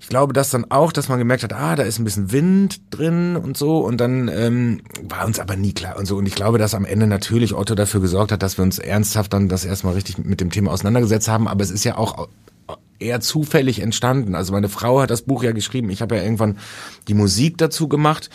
[0.04, 2.82] ich glaube, dass dann auch, dass man gemerkt hat, ah, da ist ein bisschen Wind
[2.90, 3.78] drin und so.
[3.78, 6.18] Und dann ähm, war uns aber nie klar und so.
[6.18, 9.32] Und ich glaube, dass am Ende natürlich Otto dafür gesorgt hat, dass wir uns ernsthaft
[9.32, 11.48] dann das erstmal richtig mit dem Thema auseinandergesetzt haben.
[11.48, 12.28] Aber es ist ja auch
[12.98, 14.34] eher zufällig entstanden.
[14.34, 15.88] Also meine Frau hat das Buch ja geschrieben.
[15.88, 16.58] Ich habe ja irgendwann
[17.08, 18.28] die Musik dazu gemacht.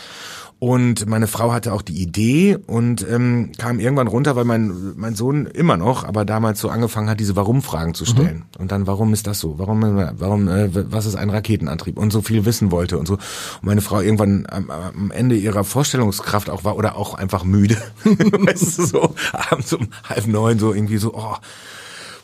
[0.60, 5.16] Und meine Frau hatte auch die Idee und ähm, kam irgendwann runter, weil mein, mein
[5.16, 8.44] Sohn immer noch, aber damals so angefangen hat, diese Warum-Fragen zu stellen.
[8.58, 9.58] Und dann, warum ist das so?
[9.58, 11.98] Warum, äh, warum, äh, was ist ein Raketenantrieb?
[11.98, 13.14] Und so viel wissen wollte und so.
[13.14, 13.22] Und
[13.62, 17.78] meine Frau irgendwann am, am Ende ihrer Vorstellungskraft auch war oder auch einfach müde.
[18.04, 21.36] weißt du, so abends um halb neun so irgendwie so, oh,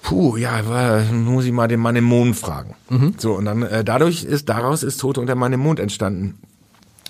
[0.02, 0.62] Puh, ja,
[1.12, 2.76] muss ich mal den Mann im Mond fragen.
[3.17, 6.38] So, und dann äh, dadurch ist, daraus ist Tote und der Mann im Mond entstanden.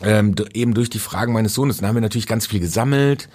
[0.01, 1.77] Ähm, eben durch die Fragen meines Sohnes.
[1.77, 3.29] Dann haben wir natürlich ganz viel gesammelt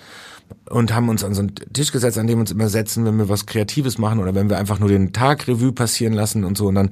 [0.68, 3.16] und haben uns an so einen Tisch gesetzt, an dem wir uns immer setzen, wenn
[3.16, 6.58] wir was Kreatives machen oder wenn wir einfach nur den Tag Revue passieren lassen und
[6.58, 6.66] so.
[6.66, 6.90] Und dann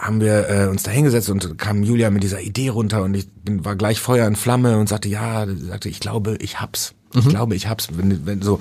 [0.00, 3.30] haben wir äh, uns da hingesetzt und kam Julia mit dieser Idee runter und ich
[3.30, 6.94] bin, war gleich Feuer in Flamme und sagte, ja, sagte, ich glaube, ich hab's.
[7.14, 8.58] Ich glaube, ich hab's, wenn, wenn so.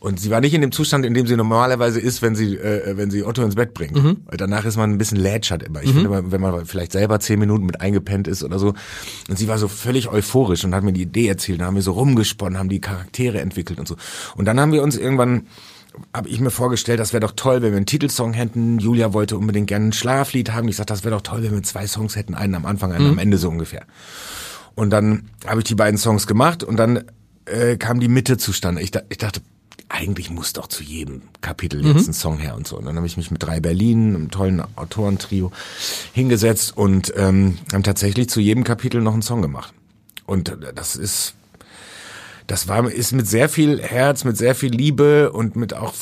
[0.00, 2.96] Und sie war nicht in dem Zustand, in dem sie normalerweise ist, wenn sie, äh,
[2.96, 3.96] wenn sie Otto ins Bett bringt.
[4.26, 5.82] Weil danach ist man ein bisschen lätschert immer.
[5.82, 8.74] Ich finde, immer, wenn man vielleicht selber zehn Minuten mit eingepennt ist oder so.
[9.28, 11.60] Und sie war so völlig euphorisch und hat mir die Idee erzählt.
[11.60, 13.96] Dann haben wir so rumgesponnen, haben die Charaktere entwickelt und so.
[14.36, 15.46] Und dann haben wir uns irgendwann
[16.12, 18.78] habe ich mir vorgestellt, das wäre doch toll, wenn wir einen Titelsong hätten.
[18.78, 20.68] Julia wollte unbedingt gerne ein Schlaflied haben.
[20.68, 23.04] Ich sagte, das wäre doch toll, wenn wir zwei Songs hätten, einen am Anfang, einen
[23.04, 23.12] mhm.
[23.12, 23.84] am Ende so ungefähr.
[24.74, 27.04] Und dann habe ich die beiden Songs gemacht und dann
[27.46, 28.82] äh, kam die Mitte zustande.
[28.82, 29.40] Ich, ich dachte,
[29.88, 31.96] eigentlich muss doch zu jedem Kapitel mhm.
[31.96, 32.76] jetzt ein Song her und so.
[32.76, 35.52] Und dann habe ich mich mit drei Berlin, einem tollen Autorentrio,
[36.12, 39.72] hingesetzt und ähm, haben tatsächlich zu jedem Kapitel noch einen Song gemacht.
[40.26, 41.34] Und das ist,
[42.46, 45.92] das war, ist mit sehr viel Herz, mit sehr viel Liebe und mit auch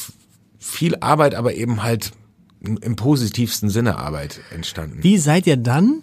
[0.58, 2.12] viel Arbeit, aber eben halt
[2.60, 5.02] im positivsten Sinne Arbeit entstanden.
[5.02, 6.02] Wie seid ihr dann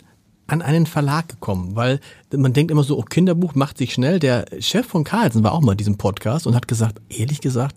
[0.50, 2.00] an einen Verlag gekommen, weil
[2.36, 4.20] man denkt immer so, oh, Kinderbuch macht sich schnell.
[4.20, 7.76] Der Chef von Carlsen war auch mal in diesem Podcast und hat gesagt, ehrlich gesagt,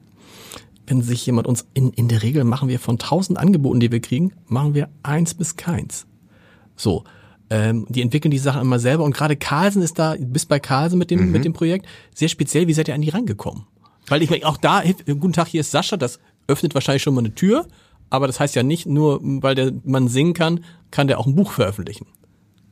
[0.86, 4.00] wenn sich jemand uns in, in der Regel machen wir von tausend Angeboten, die wir
[4.00, 6.06] kriegen, machen wir eins bis keins.
[6.76, 7.04] So.
[7.50, 10.98] Ähm, die entwickeln die Sachen immer selber und gerade Carlsen ist da, bist bei Carlsen
[10.98, 11.32] mit dem, mhm.
[11.32, 13.66] mit dem Projekt, sehr speziell, wie seid ihr an die rangekommen?
[14.08, 17.20] Weil ich meine, auch da, guten Tag, hier ist Sascha, das öffnet wahrscheinlich schon mal
[17.20, 17.66] eine Tür,
[18.08, 21.34] aber das heißt ja nicht nur, weil der Mann singen kann, kann der auch ein
[21.34, 22.06] Buch veröffentlichen.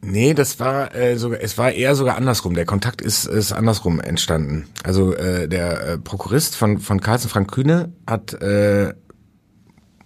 [0.02, 2.54] Nee, das war äh, sogar, es war eher sogar andersrum.
[2.54, 4.66] Der Kontakt ist, ist andersrum entstanden.
[4.82, 8.94] Also äh, der äh, Prokurist von von Carlsen Frank Kühne hat äh,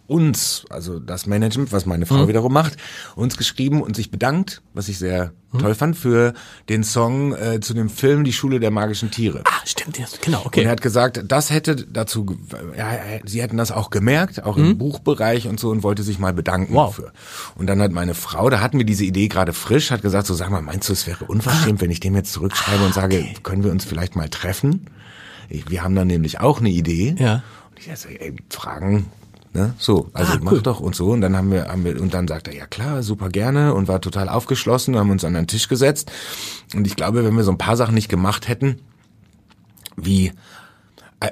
[0.07, 2.29] uns, also das Management, was meine Frau mhm.
[2.29, 2.77] wiederum macht,
[3.17, 5.59] uns geschrieben und sich bedankt, was ich sehr mhm.
[5.61, 6.35] toll fand, für
[6.69, 9.43] den Song äh, zu dem Film Die Schule der magischen Tiere.
[9.45, 10.61] Ah, stimmt, genau, okay.
[10.61, 12.37] Und er hat gesagt, das hätte dazu,
[12.77, 14.73] ja, sie hätten das auch gemerkt, auch mhm.
[14.73, 16.95] im Buchbereich und so, und wollte sich mal bedanken wow.
[16.95, 17.13] dafür.
[17.55, 20.35] Und dann hat meine Frau, da hatten wir diese Idee gerade frisch, hat gesagt, so
[20.35, 21.83] sag mal, meinst du, es wäre unverschämt, ah.
[21.83, 23.35] wenn ich dem jetzt zurückschreibe ah, und sage, okay.
[23.43, 24.91] können wir uns vielleicht mal treffen?
[25.49, 27.15] Ich, wir haben dann nämlich auch eine Idee.
[27.19, 27.43] Ja.
[27.71, 29.07] Und ich sage, ey, Fragen
[29.55, 29.73] Ne?
[29.79, 30.43] So, also ah, cool.
[30.43, 31.11] mach doch und so.
[31.11, 33.87] Und dann haben wir, haben wir, und dann sagt er, ja klar, super gerne und
[33.87, 36.11] war total aufgeschlossen, haben uns an den Tisch gesetzt.
[36.75, 38.81] Und ich glaube, wenn wir so ein paar Sachen nicht gemacht hätten,
[39.97, 40.33] wie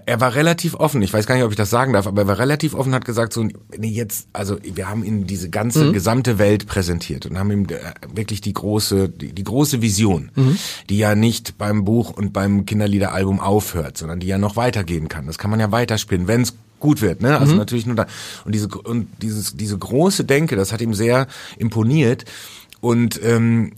[0.06, 2.28] er war relativ offen, ich weiß gar nicht, ob ich das sagen darf, aber er
[2.28, 5.92] war relativ offen, hat gesagt, so, nee, jetzt, also wir haben ihm diese ganze mhm.
[5.92, 7.78] gesamte Welt präsentiert und haben ihm äh,
[8.14, 10.56] wirklich die große, die, die große Vision, mhm.
[10.88, 15.26] die ja nicht beim Buch und beim Kinderliederalbum aufhört, sondern die ja noch weitergehen kann.
[15.26, 17.38] Das kann man ja weiterspielen, wenn es gut wird, ne?
[17.38, 17.58] Also mhm.
[17.58, 18.06] natürlich nur da.
[18.44, 22.26] Und diese und dieses diese große Denke, das hat ihm sehr imponiert
[22.80, 23.72] und ähm,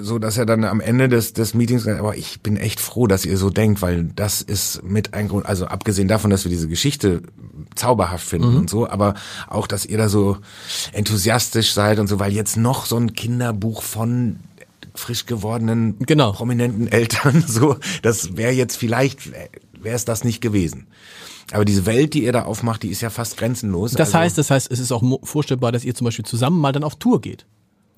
[0.00, 3.06] so dass er dann am Ende des, des Meetings sagt, aber ich bin echt froh,
[3.06, 6.50] dass ihr so denkt, weil das ist mit ein Grund, also abgesehen davon, dass wir
[6.50, 7.22] diese Geschichte
[7.74, 8.56] zauberhaft finden mhm.
[8.58, 9.14] und so, aber
[9.48, 10.38] auch, dass ihr da so
[10.92, 14.40] enthusiastisch seid und so, weil jetzt noch so ein Kinderbuch von
[14.94, 16.32] frisch gewordenen genau.
[16.32, 19.20] prominenten Eltern so, das wäre jetzt vielleicht
[19.84, 20.86] wäre es das nicht gewesen.
[21.52, 23.92] Aber diese Welt, die ihr da aufmacht, die ist ja fast grenzenlos.
[23.92, 26.72] Das also heißt, das heißt, es ist auch vorstellbar, dass ihr zum Beispiel zusammen mal
[26.72, 27.46] dann auf Tour geht.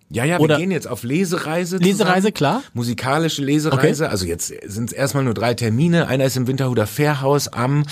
[0.08, 1.78] Ja, ja, Oder wir gehen jetzt auf Lesereise.
[1.78, 2.34] Lesereise, zusammen.
[2.34, 2.62] klar.
[2.74, 4.04] Musikalische Lesereise.
[4.04, 4.10] Okay.
[4.10, 6.06] Also jetzt sind es erstmal nur drei Termine.
[6.06, 7.84] Einer ist im Winterhuder Fährhaus am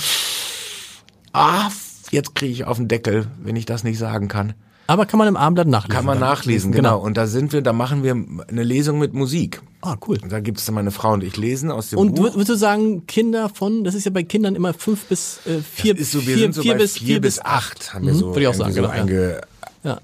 [1.32, 1.68] Ah,
[2.12, 4.54] jetzt kriege ich auf den Deckel, wenn ich das nicht sagen kann.
[4.86, 5.96] Aber kann man im Abendblatt nachlesen.
[5.96, 6.96] Kann man nachlesen, genau.
[6.96, 7.04] genau.
[7.04, 9.62] Und da sind wir, da machen wir eine Lesung mit Musik.
[9.80, 10.18] Ah, cool.
[10.22, 12.24] Und da gibt es dann meine Frau und ich lesen aus dem und Buch.
[12.24, 15.60] Und würdest du sagen, Kinder von, das ist ja bei Kindern immer fünf bis äh,
[15.60, 18.14] vier, das ist so, wir vier, sind so vier, bis, vier bis acht, haben wir
[18.14, 19.40] mhm, so, würde ich auch sagen, so genau, einge, ja.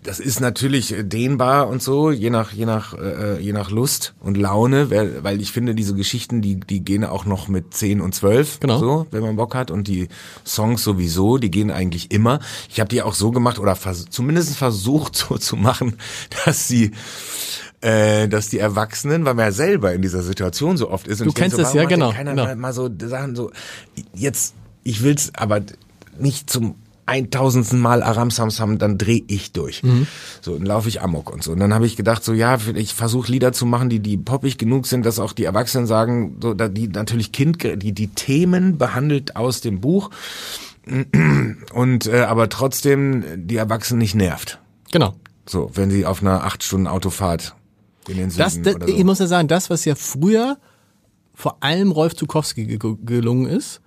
[0.02, 4.14] Das ist natürlich äh, dehnbar und so, je nach je nach äh, je nach Lust
[4.20, 8.02] und Laune, weil, weil ich finde diese Geschichten, die die gehen auch noch mit zehn
[8.02, 8.78] und zwölf, genau.
[8.78, 10.08] so, wenn man Bock hat und die
[10.44, 12.40] Songs sowieso, die gehen eigentlich immer.
[12.68, 15.96] Ich habe die auch so gemacht oder vers zumindest versucht so zu machen,
[16.44, 16.90] dass sie
[17.80, 21.22] äh, dass die Erwachsenen, weil man ja selber in dieser Situation so oft ist.
[21.22, 22.12] Und du kennst so, es ja genau.
[22.12, 22.44] Keiner genau.
[22.44, 23.50] Mal, mal so Sachen so
[24.14, 25.60] jetzt ich will's aber
[26.18, 26.74] nicht zum
[27.10, 29.82] eintausendsten Mal Aram Samsam, dann dreh ich durch.
[29.82, 30.06] Mhm.
[30.40, 31.52] So, dann laufe ich Amok und so.
[31.52, 34.58] Und dann habe ich gedacht, so ja, ich versuche Lieder zu machen, die die poppig
[34.58, 39.34] genug sind, dass auch die Erwachsenen sagen, so die natürlich Kind, die die Themen behandelt
[39.34, 40.10] aus dem Buch
[41.74, 44.60] und äh, aber trotzdem die Erwachsenen nicht nervt.
[44.92, 45.14] Genau.
[45.46, 47.56] So, wenn sie auf einer acht Stunden Autofahrt
[48.08, 48.94] in den Süden das, das so.
[48.94, 50.58] Ich muss ja sagen, das, was ja früher
[51.34, 53.80] vor allem Rolf Zukowski gelungen ist,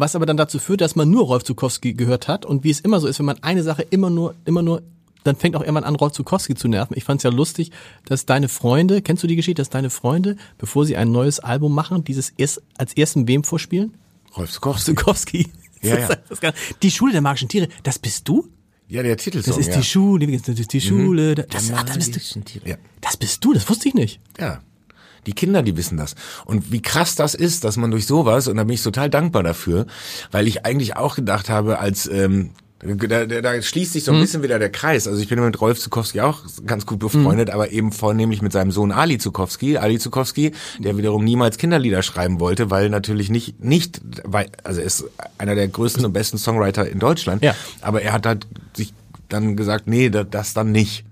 [0.00, 2.80] was aber dann dazu führt, dass man nur Rolf Zukowski gehört hat und wie es
[2.80, 4.82] immer so ist, wenn man eine Sache immer nur, immer nur
[5.24, 6.96] dann fängt auch irgendwann an, Rolf Zukowski zu nerven.
[6.96, 7.72] Ich fand es ja lustig,
[8.06, 11.74] dass deine Freunde, kennst du die Geschichte, dass deine Freunde, bevor sie ein neues Album
[11.74, 13.94] machen, dieses erst, als ersten wem vorspielen?
[14.36, 14.94] Rolf Zukowski.
[14.94, 15.52] Zukowski.
[15.82, 15.98] Ja,
[16.42, 16.52] ja.
[16.82, 18.48] Die Schule der magischen Tiere, das bist du?
[18.88, 19.54] Ja, der Titelsong.
[19.54, 19.76] Das ist ja.
[19.76, 21.30] die Schule, das ist die Schule.
[21.30, 21.44] Mhm.
[21.48, 22.76] Das, ach, das, bist du, ja.
[23.00, 24.20] das bist du, das wusste ich nicht.
[24.38, 24.60] Ja.
[25.26, 26.14] Die Kinder, die wissen das.
[26.44, 29.42] Und wie krass das ist, dass man durch sowas, und da bin ich total dankbar
[29.42, 29.86] dafür,
[30.30, 32.50] weil ich eigentlich auch gedacht habe, als ähm,
[32.82, 34.22] Da, da, da schließt sich so ein mhm.
[34.22, 35.06] bisschen wieder der Kreis.
[35.06, 37.54] Also ich bin mit Rolf Zukowski auch ganz gut befreundet, mhm.
[37.54, 39.76] aber eben vornehmlich mit seinem Sohn Ali Zukowski.
[39.76, 44.86] Ali Zukowski, der wiederum niemals Kinderlieder schreiben wollte, weil natürlich nicht, nicht, weil, also er
[44.86, 45.04] ist
[45.36, 47.44] einer der größten und besten Songwriter in Deutschland.
[47.44, 47.54] Ja.
[47.82, 48.94] Aber er hat halt sich
[49.28, 51.04] dann gesagt, nee, das, das dann nicht.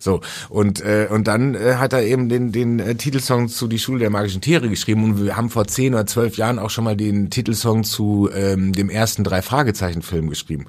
[0.00, 0.22] So.
[0.48, 4.00] Und äh, und dann äh, hat er eben den den äh, Titelsong zu Die Schule
[4.00, 5.04] der magischen Tiere geschrieben.
[5.04, 8.72] Und wir haben vor zehn oder zwölf Jahren auch schon mal den Titelsong zu ähm,
[8.72, 10.66] dem ersten drei Fragezeichen Film geschrieben.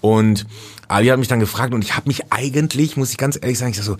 [0.00, 0.46] Und
[0.88, 3.72] Ali hat mich dann gefragt und ich habe mich eigentlich, muss ich ganz ehrlich sagen,
[3.72, 3.96] ich sag so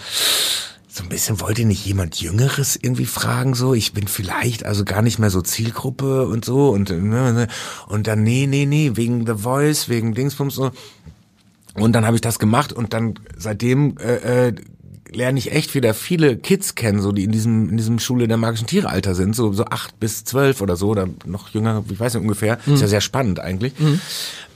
[0.97, 3.75] so ein bisschen wollte nicht jemand Jüngeres irgendwie fragen so.
[3.75, 7.49] Ich bin vielleicht also gar nicht mehr so Zielgruppe und so und ne, ne,
[7.87, 10.71] und dann nee nee nee wegen The Voice wegen Dingsbums so
[11.78, 14.54] und dann habe ich das gemacht und dann seitdem äh, äh,
[15.12, 18.37] lerne ich echt wieder viele Kids kennen, so die in diesem in diesem Schule der
[18.37, 21.99] magischen Tiere Alter sind, so so acht bis zwölf oder so oder noch jünger, ich
[21.99, 22.59] weiß nicht ungefähr.
[22.66, 22.75] Mhm.
[22.75, 23.79] Ist ja sehr spannend eigentlich.
[23.79, 24.01] Mhm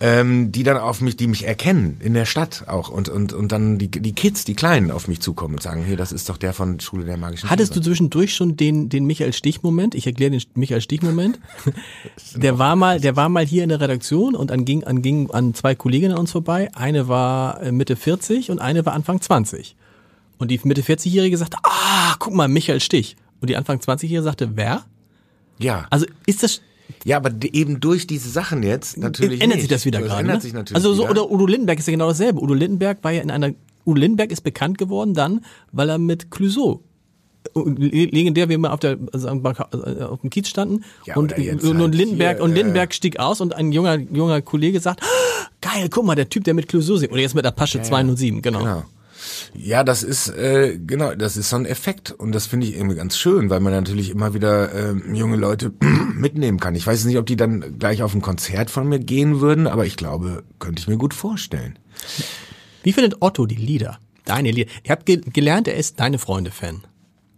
[0.01, 3.53] ähm, die dann auf mich, die mich erkennen in der Stadt auch und und und
[3.53, 6.39] dann die die Kids, die Kleinen auf mich zukommen und sagen, hey, das ist doch
[6.39, 7.51] der von Schule der magischen.
[7.51, 7.85] Hattest Tiere.
[7.85, 9.95] du zwischendurch schon den den Michael Stich Moment?
[9.95, 11.39] Ich erkläre den Michael Stich Moment.
[12.35, 15.31] der war mal, der war mal hier in der Redaktion und an ging an ging
[15.31, 16.71] an zwei Kolleginnen an uns vorbei.
[16.75, 19.77] Eine war äh, Mitte 40 und eine war Anfang 20.
[20.40, 23.14] Und die Mitte 40-Jährige sagte, ah, guck mal, Michael Stich.
[23.40, 24.85] Und die Anfang 20-Jährige sagte, wer?
[25.59, 25.87] Ja.
[25.90, 26.61] Also ist das
[27.05, 29.40] ja, aber eben durch diese Sachen jetzt natürlich.
[29.40, 29.61] Ändert nicht.
[29.62, 30.22] sich das wieder gerade.
[30.22, 30.42] Ändert ne?
[30.42, 30.74] sich natürlich.
[30.74, 31.11] Also so, wieder.
[31.11, 32.42] oder Udo Lindenberg ist ja genau dasselbe.
[32.42, 33.53] Udo Lindenberg war ja in einer,
[33.87, 36.83] Udo Lindenberg ist bekannt geworden dann, weil er mit Clouseau
[37.55, 42.37] legendär, wie wir auf der also auf dem Kiez standen ja, und, und, halt Lindenberg
[42.37, 46.05] hier, und Lindenberg äh, stieg aus und ein junger junger Kollege sagt, oh, geil, guck
[46.05, 48.59] mal, der Typ, der mit Clouseau singt oder jetzt mit Apache ja, 207, genau.
[48.59, 48.83] genau.
[49.55, 52.96] Ja, das ist äh, genau, das ist so ein Effekt und das finde ich irgendwie
[52.96, 55.72] ganz schön, weil man natürlich immer wieder äh, junge Leute
[56.14, 56.74] mitnehmen kann.
[56.74, 59.87] Ich weiß nicht, ob die dann gleich auf ein Konzert von mir gehen würden, aber
[59.87, 61.79] ich glaube, könnte ich mir gut vorstellen.
[62.83, 63.98] Wie findet Otto die Lieder?
[64.24, 64.70] Deine Lieder?
[64.83, 66.85] Ich habe ge gelernt, er ist deine Freunde-Fan.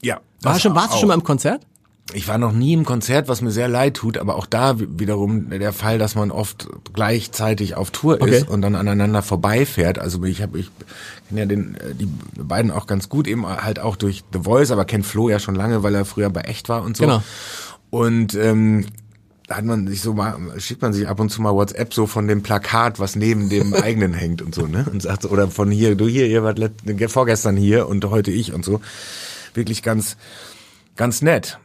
[0.02, 0.20] Ja.
[0.42, 1.66] War schon, warst du schon mal im Konzert?
[2.14, 5.51] Ich war noch nie im Konzert, was mir sehr leid tut, aber auch da wiederum
[5.51, 8.53] der Fall, dass man oft gleichzeitig auf Tour ist okay.
[8.53, 9.98] und dann aneinander vorbeifährt.
[9.98, 10.70] Also ich habe ich
[11.29, 14.70] kenne ja den äh, die beiden auch ganz gut eben halt auch durch The Voice,
[14.70, 17.05] aber kennt Flo ja schon lange, weil er früher bei Echt war und so.
[17.05, 17.22] Genau.
[17.90, 18.87] Und ähm,
[19.46, 22.07] da hat man sich so mal, schickt man sich ab und zu mal WhatsApp so
[22.07, 24.87] von dem Plakat, was neben dem eigenen hängt und so, ne?
[24.90, 26.59] Und sagt so, oder von hier, du hier, ihr wart
[27.09, 28.81] vorgestern hier und heute ich und so.
[29.55, 30.16] Wirklich ganz,
[30.96, 31.59] ganz nett.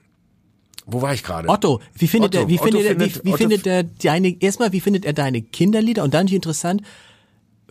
[0.89, 1.49] Wo war ich gerade?
[1.49, 2.43] Otto, wie findet Otto.
[2.43, 6.01] er, wie findet er, wie, wie findet er deine, erstmal, wie findet er deine Kinderlieder?
[6.03, 6.81] Und dann interessant,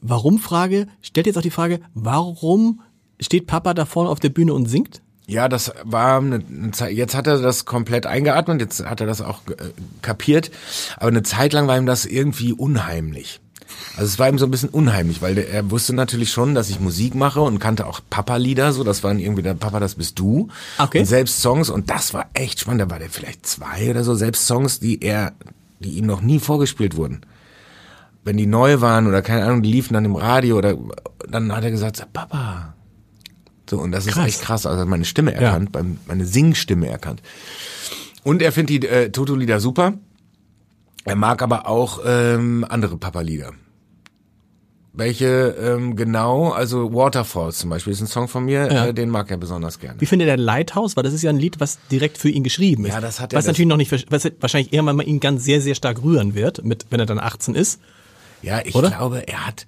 [0.03, 2.83] warum Frage, stellt jetzt auch die Frage, warum
[3.19, 5.01] steht Papa da vorne auf der Bühne und singt?
[5.27, 9.07] Ja, das war eine, eine Zeit, jetzt hat er das komplett eingeatmet, jetzt hat er
[9.07, 9.55] das auch äh,
[10.03, 10.51] kapiert,
[10.99, 13.41] aber eine Zeit lang war ihm das irgendwie unheimlich.
[13.97, 16.69] Also es war ihm so ein bisschen unheimlich, weil der, er wusste natürlich schon, dass
[16.69, 20.19] ich Musik mache und kannte auch Papa-Lieder, so das waren irgendwie der Papa, das bist
[20.19, 20.49] du.
[20.79, 21.01] Okay.
[21.01, 22.83] Und selbst Songs und das war echt spannend.
[22.83, 25.33] Da war der vielleicht zwei oder so, selbst Songs, die er,
[25.81, 27.23] die ihm noch nie vorgespielt wurden.
[28.23, 30.77] Wenn die neu waren oder keine Ahnung, die liefen dann im Radio oder
[31.29, 32.75] dann hat er gesagt, Papa.
[33.69, 34.17] So und das krass.
[34.17, 34.67] ist echt krass.
[34.67, 35.83] Also meine Stimme erkannt, ja.
[36.07, 37.23] meine Singstimme erkannt.
[38.25, 39.95] Und er findet die äh, Toto-Lieder super.
[41.05, 43.53] Er mag aber auch ähm, andere Papa-Lieder.
[44.97, 48.87] Welche ähm, genau, also Waterfalls zum Beispiel ist ein Song von mir, ja.
[48.87, 50.01] äh, den mag er besonders gerne.
[50.01, 50.97] Wie findet er Lighthouse?
[50.97, 52.95] Weil das ist ja ein Lied, was direkt für ihn geschrieben ist.
[52.95, 53.39] Ja, das hat er.
[53.39, 56.65] Was natürlich noch nicht, was wahrscheinlich irgendwann mal ihn ganz sehr, sehr stark rühren wird,
[56.65, 57.79] mit, wenn er dann 18 ist.
[58.41, 58.89] Ja, ich Oder?
[58.91, 59.67] glaube, er hat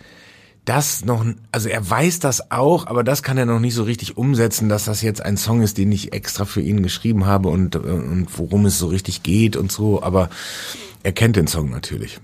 [0.64, 4.16] das noch, also er weiß das auch, aber das kann er noch nicht so richtig
[4.16, 7.76] umsetzen, dass das jetzt ein Song ist, den ich extra für ihn geschrieben habe und,
[7.76, 10.28] und worum es so richtig geht und so, aber
[11.02, 12.18] er kennt den Song natürlich.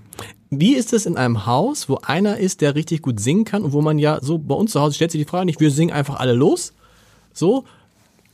[0.49, 3.73] Wie ist es in einem Haus, wo einer ist, der richtig gut singen kann und
[3.73, 5.93] wo man ja so bei uns zu Hause stellt sich die Frage nicht, wir singen
[5.93, 6.73] einfach alle los.
[7.33, 7.65] So,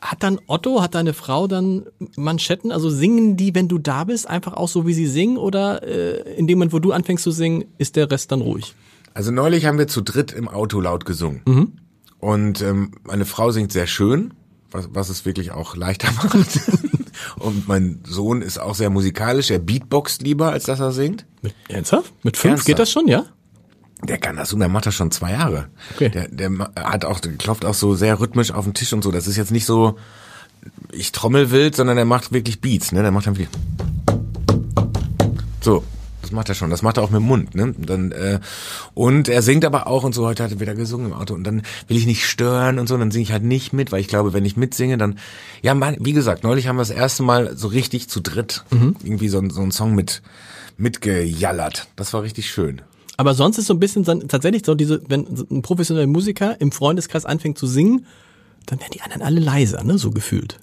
[0.02, 2.72] hat dann Otto, hat deine Frau dann Manschetten?
[2.72, 5.38] Also singen die, wenn du da bist, einfach auch so, wie sie singen?
[5.38, 8.74] Oder äh, in dem Moment, wo du anfängst zu singen, ist der Rest dann ruhig?
[9.14, 11.42] Also neulich haben wir zu dritt im Auto laut gesungen.
[11.46, 11.74] Mhm.
[12.20, 14.34] Und ähm, meine Frau singt sehr schön,
[14.72, 16.60] was, was es wirklich auch leichter macht.
[17.38, 19.52] Und mein Sohn ist auch sehr musikalisch.
[19.52, 21.26] Er beatboxt lieber, als dass er singt.
[21.42, 22.14] Mit, ernsthaft?
[22.24, 22.68] Mit fünf ernsthaft.
[22.68, 23.26] geht das schon, ja?
[24.04, 25.68] Der kann das und der macht das schon zwei Jahre.
[25.94, 26.10] Okay.
[26.10, 29.12] Der, der hat auch, der klopft auch so sehr rhythmisch auf den Tisch und so.
[29.12, 29.98] Das ist jetzt nicht so,
[30.92, 33.02] ich trommel wild, sondern er macht wirklich Beats, ne?
[33.04, 33.50] Der macht dann wirklich.
[35.62, 35.84] So,
[36.32, 36.70] das macht er schon.
[36.70, 37.56] Das macht er auch mit dem Mund.
[37.56, 37.76] Ne?
[37.78, 38.40] Dann, äh,
[38.94, 40.26] und er singt aber auch und so.
[40.26, 41.34] Heute hat er wieder gesungen im Auto.
[41.34, 42.98] Und dann will ich nicht stören und so.
[42.98, 45.20] Dann singe ich halt nicht mit, weil ich glaube, wenn ich mitsinge, dann...
[45.62, 48.96] Ja, man, wie gesagt, neulich haben wir das erste Mal so richtig zu dritt mhm.
[49.04, 50.22] irgendwie so, so einen Song mit
[50.78, 51.88] mitgejallert.
[51.96, 52.82] Das war richtig schön.
[53.18, 57.26] Aber sonst ist so ein bisschen tatsächlich so diese, wenn ein professioneller Musiker im Freundeskreis
[57.26, 58.06] anfängt zu singen,
[58.66, 60.60] dann werden die anderen alle leiser, ne, so gefühlt.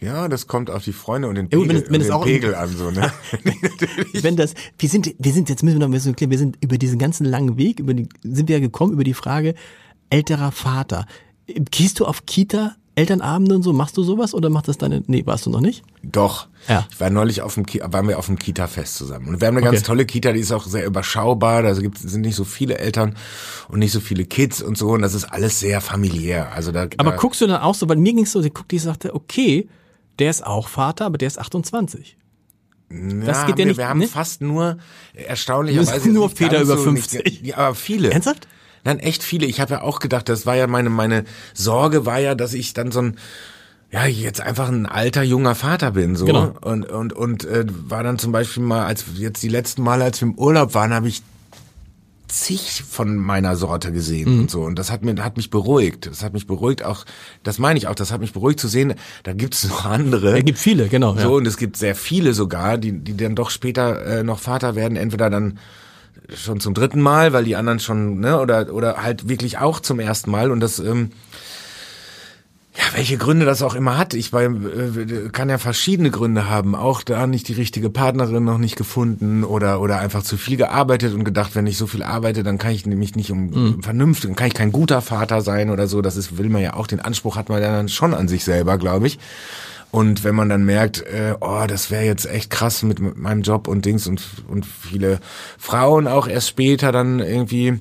[0.00, 2.00] Ja, das kommt auf die Freunde und den Ja, Pegel, gut, wenn es- wenn und
[2.00, 3.12] es den auch- Pegel an, so, ne?
[4.22, 6.56] Wenn das, wir sind, wir sind, jetzt müssen wir noch ein bisschen klären, wir sind
[6.62, 9.54] über diesen ganzen langen Weg, über die, sind wir ja gekommen über die Frage
[10.08, 11.06] älterer Vater.
[11.70, 15.24] Gehst du auf Kita, Elternabende und so, machst du sowas oder macht das deine, nee,
[15.24, 15.82] warst du noch nicht?
[16.02, 16.48] Doch.
[16.68, 16.86] Ja.
[16.90, 19.28] Ich war neulich auf dem, Ki waren wir auf dem Kita-Fest zusammen.
[19.28, 19.86] Und wir haben eine ganz Okay.
[19.86, 21.62] tolle Kita, die ist auch sehr überschaubar.
[21.62, 23.14] Da gibt, sind nicht so viele Eltern
[23.68, 24.88] und nicht so viele Kids und so.
[24.90, 26.52] Und das ist alles sehr familiär.
[26.52, 28.76] Also da, Aber da, guckst du dann auch so, weil mir ging's so, sie guckte,
[28.76, 29.68] ich sagte, okay,
[30.20, 32.16] der ist auch Vater, aber der ist 28.
[32.90, 34.08] ja, das geht ja wir, nicht, wir haben ne?
[34.08, 34.78] fast nur,
[35.14, 36.10] erstaunlicherweise.
[36.10, 37.40] Nur Väter über so, nicht- 50.
[37.46, 38.10] Ja, aber viele.
[38.10, 38.46] Ernsthaft?
[38.84, 39.46] Nein, echt viele.
[39.46, 42.72] Ich habe ja auch gedacht, das war ja meine, meine Sorge war ja, dass ich
[42.72, 43.18] dann so ein,
[43.90, 46.24] ja, jetzt einfach ein alter, junger Vater bin, so.
[46.24, 46.54] Genau.
[46.62, 50.20] Und, und, und äh, war dann zum Beispiel mal, als jetzt die letzten Male, als
[50.20, 51.22] wir im Urlaub waren, habe ich
[52.30, 54.40] zig von meiner Sorte gesehen Mhm.
[54.40, 54.62] und so.
[54.62, 56.06] Und das hat mir, hat mich beruhigt.
[56.06, 57.04] Das hat mich beruhigt auch,
[57.42, 60.38] das meine ich auch, das hat mich beruhigt zu sehen, da gibt's noch andere.
[60.38, 61.14] Es gibt viele, genau.
[61.14, 61.26] So, ja.
[61.28, 64.96] und es gibt sehr viele sogar, die, die dann doch später äh, noch Vater werden,
[64.96, 65.58] entweder dann
[66.34, 69.98] schon zum dritten Mal, weil die anderen schon, ne, oder, oder halt wirklich auch zum
[69.98, 70.50] ersten Mal.
[70.50, 71.10] Und das, ähm,
[72.76, 74.14] ja, welche Gründe das auch immer hat.
[74.14, 74.48] Ich äh,
[75.32, 76.76] kann ja verschiedene Gründe haben.
[76.76, 81.12] Auch da nicht die richtige Partnerin noch nicht gefunden oder, oder einfach zu viel gearbeitet
[81.14, 83.82] und gedacht, wenn ich so viel arbeite, dann kann ich nämlich nicht um Mhm.
[83.82, 86.00] vernünftig, dann kann ich kein guter Vater sein oder so.
[86.00, 88.44] Das ist, will man ja auch, den Anspruch hat man ja dann schon an sich
[88.44, 89.18] selber, glaube ich.
[89.90, 93.66] Und wenn man dann merkt, äh, oh, das wäre jetzt echt krass mit meinem Job
[93.66, 95.18] und Dings und, und viele
[95.58, 97.80] Frauen auch erst später dann irgendwie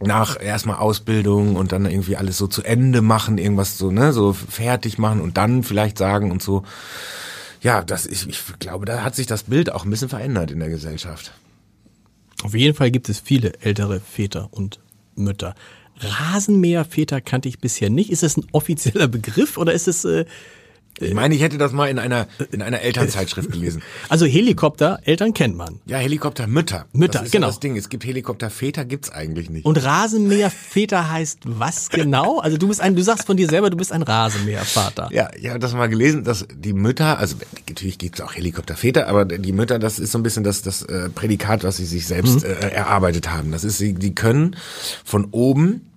[0.00, 4.32] nach erstmal Ausbildung und dann irgendwie alles so zu Ende machen, irgendwas so, ne, so
[4.32, 6.62] fertig machen und dann vielleicht sagen und so.
[7.60, 10.60] Ja, das ich, ich glaube, da hat sich das Bild auch ein bisschen verändert in
[10.60, 11.32] der Gesellschaft.
[12.42, 14.80] Auf jeden Fall gibt es viele ältere Väter und
[15.14, 15.54] Mütter.
[15.98, 18.10] Rasenmäherväter kannte ich bisher nicht.
[18.10, 20.24] Ist das ein offizieller Begriff oder ist es äh,
[21.00, 23.82] Ich meine, ich hätte das mal in einer in einer Elternzeitschrift gelesen.
[24.08, 25.00] also Helikopter?
[25.04, 25.80] Eltern kennt man.
[25.86, 26.86] Ja, Helikoptermütter.
[26.92, 27.46] Mütter, das ist genau.
[27.46, 27.76] Ja das Ding.
[27.76, 29.64] Es gibt Helikopterväter, gibt's eigentlich nicht.
[29.64, 32.38] Und Rasenmäherväter heißt was genau?
[32.38, 35.08] Also du bist ein, du sagst von dir selber, du bist ein Rasenmähervater.
[35.12, 37.36] Ja, ich habe das mal gelesen, dass die Mütter, also
[37.68, 41.08] natürlich gibt's auch Helikopterväter, aber die Mütter, das ist so ein bisschen das, das äh,
[41.10, 43.52] Prädikat, was sie sich selbst äh, erarbeitet haben.
[43.52, 44.56] Das ist, sie, die können
[45.04, 45.89] von oben,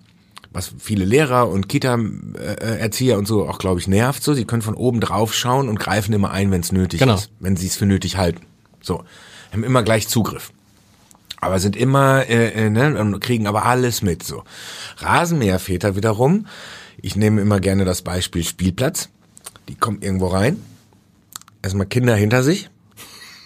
[0.54, 4.74] was viele Lehrer und Kita-Erzieher und so auch, glaube ich, nervt so, sie können von
[4.74, 7.16] oben drauf schauen und greifen immer ein, wenn es nötig Genau.
[7.16, 8.42] ist, wenn sie es für nötig halten.
[8.80, 9.04] So,
[9.52, 10.52] haben immer gleich Zugriff.
[11.40, 14.44] Aber sind immer, äh, äh, ne, und kriegen aber alles mit, so.
[14.98, 16.46] Rasenmäherväter wiederum,
[17.02, 19.10] ich nehme immer gerne das Beispiel Spielplatz.
[19.68, 20.62] Die kommen irgendwo rein,
[21.62, 22.70] erstmal Kinder hinter sich,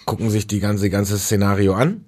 [0.05, 2.05] gucken sich die ganze, ganze Szenario an,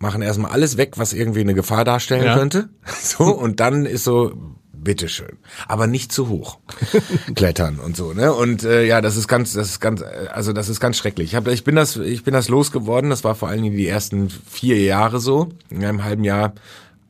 [0.00, 2.36] machen erstmal alles weg, was irgendwie eine Gefahr darstellen Ja.
[2.36, 2.68] könnte.
[3.02, 4.32] So, und dann ist so,
[4.72, 5.38] bitteschön.
[5.68, 6.58] Aber nicht zu hoch.
[7.34, 8.32] Klettern und so, ne?
[8.32, 11.30] Und äh, ja, das ist ganz, das ist ganz, also das ist ganz schrecklich.
[11.30, 13.10] Ich, hab, ich bin das, ich bin das losgeworden.
[13.10, 15.48] Das war vor allen Dingen die ersten vier Jahre so.
[15.68, 16.54] In einem halben Jahr,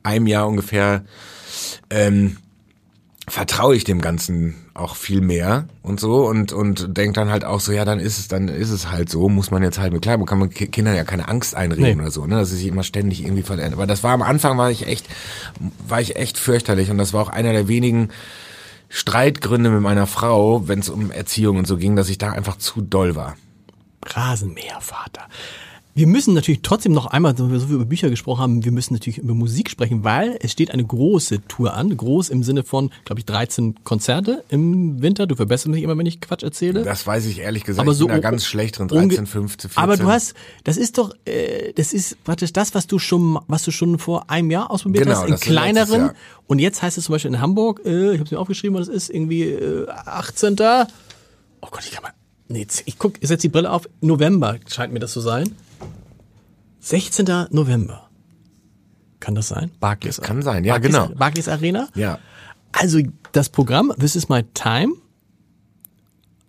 [0.03, 1.05] einem Jahr ungefähr,
[1.89, 2.37] ähm,
[3.31, 7.61] vertraue ich dem Ganzen auch viel mehr und so und und denk dann halt auch
[7.61, 10.01] so ja dann ist es dann ist es halt so muss man jetzt halt mit
[10.01, 12.01] klar kann man Ki- Kindern ja keine Angst einreden Nee.
[12.01, 14.57] oder so ne dass sie sich immer ständig irgendwie verändern aber das war am Anfang
[14.57, 15.05] war ich echt
[15.87, 18.09] war ich echt fürchterlich und das war auch einer der wenigen
[18.89, 22.57] Streitgründe mit meiner Frau wenn es um Erziehung und so ging dass ich da einfach
[22.57, 23.35] zu doll war
[24.05, 25.27] Rasenmähervater.
[25.93, 28.93] Wir müssen natürlich trotzdem noch einmal, so wie wir über Bücher gesprochen haben, wir müssen
[28.93, 31.95] natürlich über Musik sprechen, weil es steht eine große Tour an.
[31.97, 35.27] Groß im Sinne von, glaube ich, 13 Konzerte im Winter.
[35.27, 36.83] Du verbesserst mich immer, wenn ich Quatsch erzähle.
[36.83, 39.25] das weiß ich ehrlich gesagt aber ich so bin da ganz schlecht drin unge- 13
[39.25, 42.97] 15 14 Aber du hast, das ist doch, äh, das ist praktisch das, was du
[42.97, 46.11] schon, was du schon vor einem Jahr ausprobiert Genau, hast, in kleineren.
[46.47, 48.87] Und jetzt heißt es zum Beispiel in Hamburg, äh, ich habe es mir aufgeschrieben, was
[48.87, 50.53] es ist, irgendwie äh, 18.
[51.63, 52.13] Oh Gott, ich kann mal,
[52.47, 55.53] nee, ich guck, ich setze die Brille auf, November scheint mir das zu sein.
[56.81, 57.47] 16.
[57.51, 58.09] November.
[59.19, 59.71] Kann das sein?
[59.79, 60.17] Barclays.
[60.17, 61.09] Das kann sein, ja, Barclays, genau.
[61.15, 61.87] Barclays Arena?
[61.95, 62.17] ja
[62.71, 62.99] Also
[63.33, 64.93] das Programm This is my time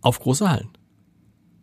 [0.00, 0.68] auf große Hallen.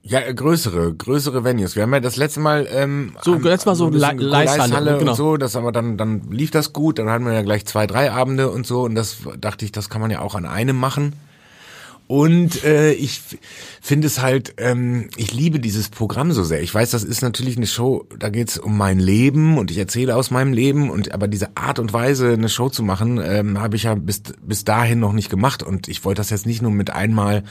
[0.01, 1.75] Ja, äh, größere, größere Venues.
[1.75, 5.11] Wir haben ja das letzte Mal ähm, So, haben- letztes Mal so Le- Leishalle genau.
[5.11, 7.85] und so, das aber dann dann lief das gut, dann hatten wir ja gleich zwei,
[7.85, 10.77] drei Abende und so und das dachte ich, das kann man ja auch an einem
[10.77, 11.13] machen.
[12.09, 13.21] Und äh, ich
[13.81, 16.59] finde es halt, ähm, ich liebe dieses Programm so sehr.
[16.63, 20.15] Ich weiß, das ist natürlich eine Show, da geht's um mein Leben und ich erzähle
[20.15, 23.75] aus meinem Leben und aber diese Art und Weise, eine Show zu machen, ähm, habe
[23.75, 26.71] ich ja bis bis dahin noch nicht gemacht und ich wollte das jetzt nicht nur
[26.71, 27.43] mit einmal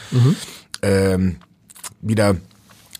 [0.82, 1.36] ähm,
[2.00, 2.34] wieder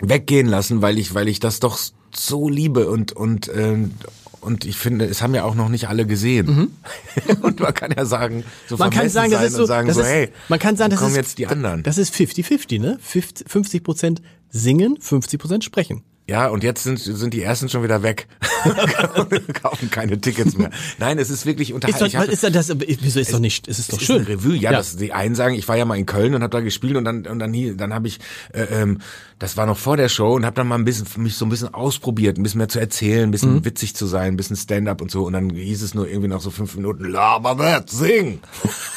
[0.01, 1.77] weggehen lassen, weil ich, weil ich das doch
[2.15, 3.95] so liebe und und ähm,
[4.41, 6.71] Und ich finde, es haben ja auch noch nicht alle gesehen.
[7.43, 8.81] und man kann ja sagen, so Mhm.
[8.81, 11.01] Man kann sagen, das ist so, sagen das so, ist, hey, man kann sagen, das
[11.01, 11.83] kommen ist, jetzt die anderen.
[11.83, 12.99] Das ist 50-50, ne?
[13.01, 16.03] 50 Prozent singen, 50 Prozent sprechen.
[16.29, 18.29] Ja, und jetzt sind, sind die ersten schon wieder weg.
[19.63, 20.71] Kaufen keine Tickets mehr.
[20.99, 22.15] Nein, es ist wirklich Ist unterhaltend.
[22.15, 24.17] doch, ist das, wieso ist doch nicht, es ist doch Es ist schön.
[24.27, 24.79] eine Revue, ja, Ja.
[24.79, 27.05] Das, die einen sagen, ich war ja mal in Köln und habe da gespielt und
[27.05, 28.19] dann und dann hier, dann habe ich,
[28.53, 28.99] äh, ähm,
[29.39, 31.49] das war noch vor der Show und habe dann mal ein bisschen mich so ein
[31.49, 33.33] bisschen ausprobiert, ein bisschen mehr zu erzählen, ein Mhm.
[33.33, 36.29] bisschen witzig zu sein, ein bisschen Stand-up und so und dann hieß es nur irgendwie
[36.29, 38.41] noch so fünf Minuten, laber nicht, sing.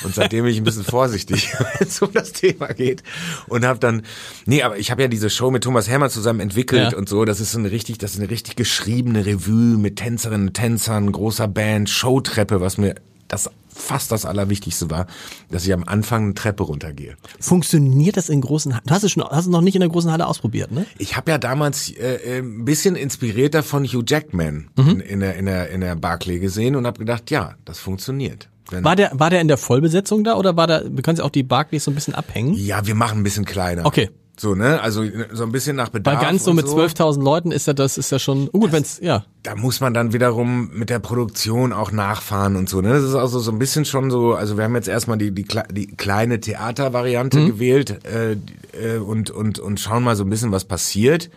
[0.03, 3.03] Und seitdem bin ich ein bisschen vorsichtig, wenn es um das Thema geht
[3.47, 4.01] und habe dann,
[4.45, 6.97] nee, aber ich habe ja diese Show mit Thomas Hermann zusammen entwickelt Ja.
[6.97, 10.47] und so, das ist so eine richtig, das ist eine richtig geschriebene Revue mit Tänzerinnen
[10.49, 12.95] und Tänzern, großer Band, Showtreppe, was mir
[13.27, 15.07] das fast das Allerwichtigste war,
[15.49, 17.15] dass ich am Anfang eine Treppe runtergehe.
[17.39, 18.83] Funktioniert das in großen Hallen?
[18.85, 20.85] Du hast es schon, hast es noch nicht in der großen Halle ausprobiert, ne?
[20.97, 24.89] Ich habe ja damals äh, äh, ein bisschen inspirierter von Hugh Jackman Mhm.
[24.89, 28.49] in, in, der, in, der, in der Barclay gesehen und habe gedacht, ja, das funktioniert.
[28.69, 31.23] Wenn, War der, war der in der Vollbesetzung da oder war da, wir können ja
[31.23, 32.53] auch die Barclays so ein bisschen abhängen?
[32.53, 33.85] ja, wir machen ein bisschen kleiner.
[33.85, 34.09] Okay.
[34.41, 34.81] So, ne?
[34.81, 36.19] Also so ein bisschen nach Bei Bedarf.
[36.19, 39.23] ganz so mit 12.000 Leuten ist ja das, ist ja schon, oh gut, wenn's, ja.
[39.43, 42.81] da muss man dann wiederum mit der Produktion auch nachfahren und so.
[42.81, 42.89] Ne?
[42.89, 45.45] Das ist also so ein bisschen schon so, also wir haben jetzt erstmal die, die,
[45.71, 47.45] die kleine Theatervariante Mhm.
[47.45, 48.31] gewählt äh,
[48.73, 51.29] äh, und, und, und schauen mal so ein bisschen, was passiert.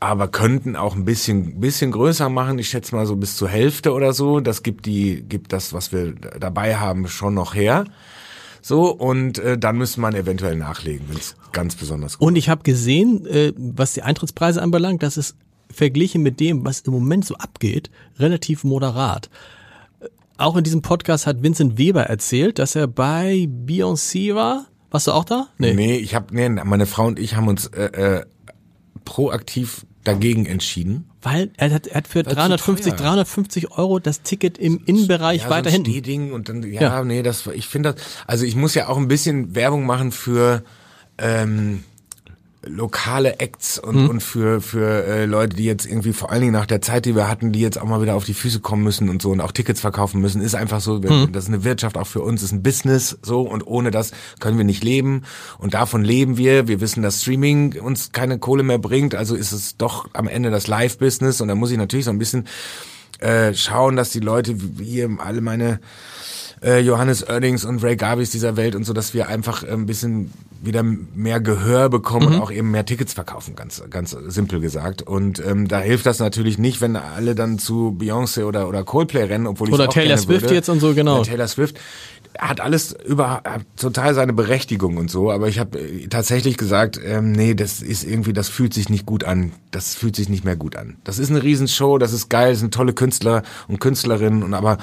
[0.00, 2.58] Aber könnten auch ein bisschen, bisschen größer machen.
[2.58, 4.40] Ich schätze mal so bis zur Hälfte oder so.
[4.40, 7.84] Das gibt die, gibt das, was wir dabei haben, schon noch her.
[8.66, 12.48] So, und äh, dann müsste man eventuell nachlegen, wenn es ganz besonders gut Und ich
[12.48, 15.36] habe gesehen, äh, was die Eintrittspreise anbelangt, das ist
[15.70, 19.30] verglichen mit dem, was im Moment so abgeht, relativ moderat.
[20.00, 24.66] Äh, Auch in diesem Podcast hat Vincent Weber erzählt, dass er bei Beyoncé war.
[24.90, 25.46] Warst du auch da?
[25.58, 28.26] Nee, ich habe, nee, meine Frau und ich haben uns äh, äh,
[29.04, 31.08] proaktiv dagegen entschieden.
[31.26, 32.98] Weil er hat, er hat für Weil zu 350, teuer.
[32.98, 35.80] 350 Euro das Ticket im Innenbereich ja, weiter so.
[35.80, 37.04] Stehding und dann, ja, Ja.
[37.04, 40.62] nee, das, ich finde das, also ich muss ja auch ein bisschen Werbung machen für
[41.18, 41.82] ähm,
[42.66, 44.08] lokale Acts und, Mhm.
[44.10, 47.14] und für, für äh, Leute, die jetzt irgendwie vor allen Dingen nach der Zeit, die
[47.14, 49.40] wir hatten, die jetzt auch mal wieder auf die Füße kommen müssen und so und
[49.40, 51.32] auch Tickets verkaufen müssen, ist einfach so, Mhm.
[51.32, 54.10] das ist eine Wirtschaft auch für uns, ist ein Business so und ohne das
[54.40, 55.22] können wir nicht leben
[55.58, 56.68] und davon leben wir.
[56.68, 60.50] Wir wissen, dass Streaming uns keine Kohle mehr bringt, also ist es doch am Ende
[60.50, 62.46] das Live-Business und da muss ich natürlich so ein bisschen
[63.20, 65.80] äh, schauen, dass die Leute wie hier alle meine
[66.62, 70.32] äh, Johannes Oerdings und Ray Garbis dieser Welt und so, dass wir einfach ein bisschen
[70.66, 72.34] wieder mehr Gehör bekommen Mhm.
[72.34, 75.02] und auch eben mehr Tickets verkaufen, ganz ganz simpel gesagt.
[75.02, 79.24] Und ähm, da hilft das natürlich nicht, wenn alle dann zu Beyoncé oder oder Coldplay
[79.24, 80.54] rennen, obwohl ich Oder auch Taylor Swift würde.
[80.54, 81.20] jetzt und so, genau.
[81.20, 81.78] Oder Taylor Swift
[82.38, 87.00] hat alles über hat total seine Berechtigung und so, aber ich habe äh, tatsächlich gesagt,
[87.02, 89.52] ähm, nee, das ist irgendwie, das fühlt sich nicht gut an.
[89.70, 90.96] Das fühlt sich nicht mehr gut an.
[91.04, 94.76] Das ist eine Riesenshow, das ist geil, das sind tolle Künstler und Künstlerinnen und aber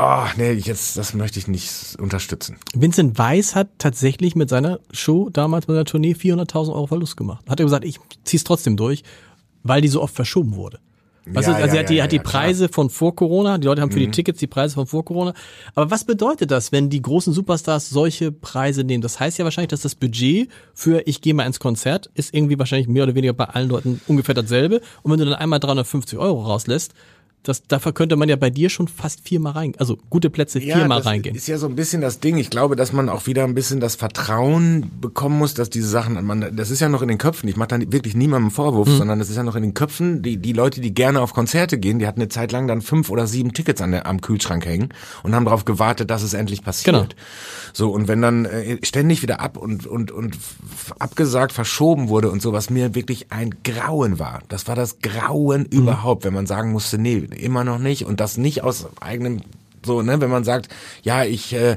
[0.00, 2.56] Oh, nee, jetzt, das möchte ich nicht unterstützen.
[2.72, 7.44] Vincent Weiss hat tatsächlich mit seiner Show damals mit seiner Tournee 400.000 Euro Verlust gemacht.
[7.48, 9.02] Hat er gesagt, ich zieh's trotzdem durch,
[9.64, 10.78] weil die so oft verschoben wurde.
[11.26, 12.42] Weißt Ja, also ja, er hat die, ja, hat die ja, klar.
[12.42, 12.46] Mhm.
[12.46, 15.34] Preise von vor Corona, die Leute haben für die Tickets die Preise von vor Corona.
[15.74, 19.02] Aber was bedeutet das, wenn die großen Superstars solche Preise nehmen?
[19.02, 22.58] Das heißt ja wahrscheinlich, dass das Budget für ich gehe mal ins Konzert ist irgendwie
[22.58, 24.80] wahrscheinlich mehr oder weniger bei allen Leuten ungefähr dasselbe.
[25.02, 26.94] Und wenn du dann einmal 350 Euro rauslässt,
[27.42, 30.98] das, dafür könnte man ja bei dir schon fast viermal rein, also gute Plätze viermal
[30.98, 31.34] das reingehen.
[31.34, 32.36] ist ja so ein bisschen das Ding.
[32.36, 36.22] Ich glaube, dass man auch wieder ein bisschen das Vertrauen bekommen muss, dass diese Sachen,
[36.26, 37.48] man, das ist ja noch in den Köpfen.
[37.48, 38.96] Ich mache da wirklich niemandem Vorwurf, Mhm.
[38.98, 40.22] sondern das ist ja noch in den Köpfen.
[40.22, 43.08] Die, die Leute, die gerne auf Konzerte gehen, die hatten eine Zeit lang dann fünf
[43.10, 44.88] oder sieben Tickets an der, am Kühlschrank hängen
[45.22, 46.94] und haben darauf gewartet, dass es endlich passiert.
[46.94, 47.06] Genau.
[47.72, 50.36] So, und wenn dann äh, ständig wieder ab und, und, und
[50.98, 54.40] abgesagt, verschoben wurde und so, was mir wirklich ein Grauen war.
[54.48, 55.78] Das war das Grauen Mhm.
[55.78, 58.04] überhaupt, wenn man sagen musste, nee, immer noch nicht.
[58.04, 59.40] Und das nicht aus eigenem,
[59.84, 60.68] so, ne, wenn man sagt,
[61.02, 61.76] ja, ich, äh,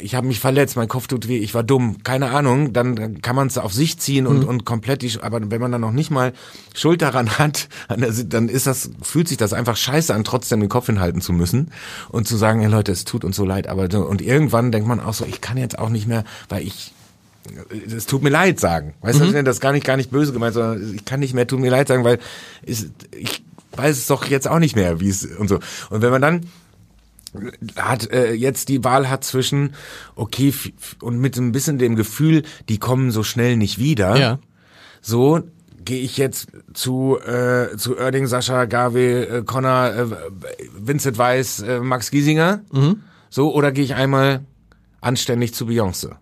[0.00, 3.36] ich habe mich verletzt, mein Kopf tut weh, ich war dumm, keine Ahnung, dann kann
[3.36, 6.10] man es auf sich ziehen und, und komplett die, aber wenn man dann noch nicht
[6.10, 6.32] mal
[6.74, 10.86] Schuld daran hat, dann ist das, fühlt sich das einfach scheiße an, trotzdem den Kopf
[10.86, 11.70] hinhalten zu müssen
[12.08, 15.00] und zu sagen, hey Leute, es tut uns so leid, aber und irgendwann denkt man
[15.00, 16.92] auch so, ich kann jetzt auch nicht mehr, weil ich
[17.86, 18.94] es tut mir leid sagen.
[19.00, 21.46] Weißt du, das ist gar nicht, gar nicht böse gemeint, sondern ich kann nicht mehr
[21.46, 22.18] tut mir leid sagen, weil
[22.62, 23.42] ist, ich
[23.76, 25.58] weiß es doch jetzt auch nicht mehr, wie es und so.
[25.90, 26.46] Und wenn man dann
[27.76, 29.74] hat äh, jetzt die Wahl hat zwischen
[30.16, 30.52] okay
[31.00, 34.16] und mit ein bisschen dem Gefühl, die kommen so schnell nicht wieder.
[34.16, 34.38] Ja.
[35.00, 35.40] So
[35.84, 40.06] gehe ich jetzt zu äh, zu Oerding, Sascha, Gawe, äh, Connor, äh,
[40.76, 42.62] Vincent Weiss, äh, Max Giesinger.
[43.30, 44.44] So oder gehe ich einmal
[45.00, 46.16] anständig zu Beyoncé?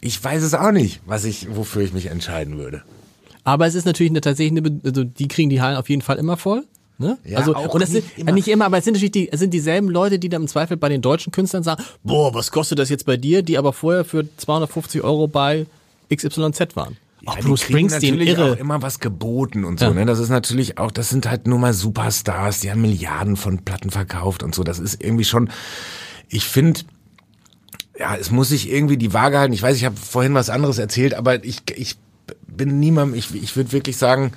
[0.00, 2.82] Ich weiß es auch nicht, was ich wofür ich mich entscheiden würde.
[3.44, 6.18] Aber es ist natürlich eine, tatsächlich eine, also die kriegen die Hallen auf jeden Fall
[6.18, 6.64] immer voll.
[6.98, 7.16] Ne?
[7.24, 8.32] Ja, also auch und das nicht sind immer.
[8.32, 10.76] nicht immer, aber es sind natürlich die, es sind dieselben Leute, die dann im Zweifel
[10.76, 14.04] bei den deutschen Künstlern sagen, boah, was kostet das jetzt bei dir, die aber vorher
[14.04, 15.64] für 250 Euro bei
[16.14, 16.98] XYZ waren.
[17.24, 18.52] Auch Ja, Bruce Springsteen, natürlich irre.
[18.52, 19.86] auch immer was geboten und so.
[19.86, 19.94] Ja.
[19.94, 20.04] Ne?
[20.04, 23.90] Das ist natürlich auch, das sind halt nur mal Superstars, die haben Milliarden von Platten
[23.90, 24.62] verkauft und so.
[24.62, 25.48] Das ist irgendwie schon,
[26.28, 26.80] ich finde,
[27.98, 29.54] ja, es muss sich irgendwie die Waage halten.
[29.54, 31.96] Ich weiß, ich habe vorhin was anderes erzählt, aber ich, ich
[32.46, 34.32] bin niemandem, ich, ich würde wirklich sagen,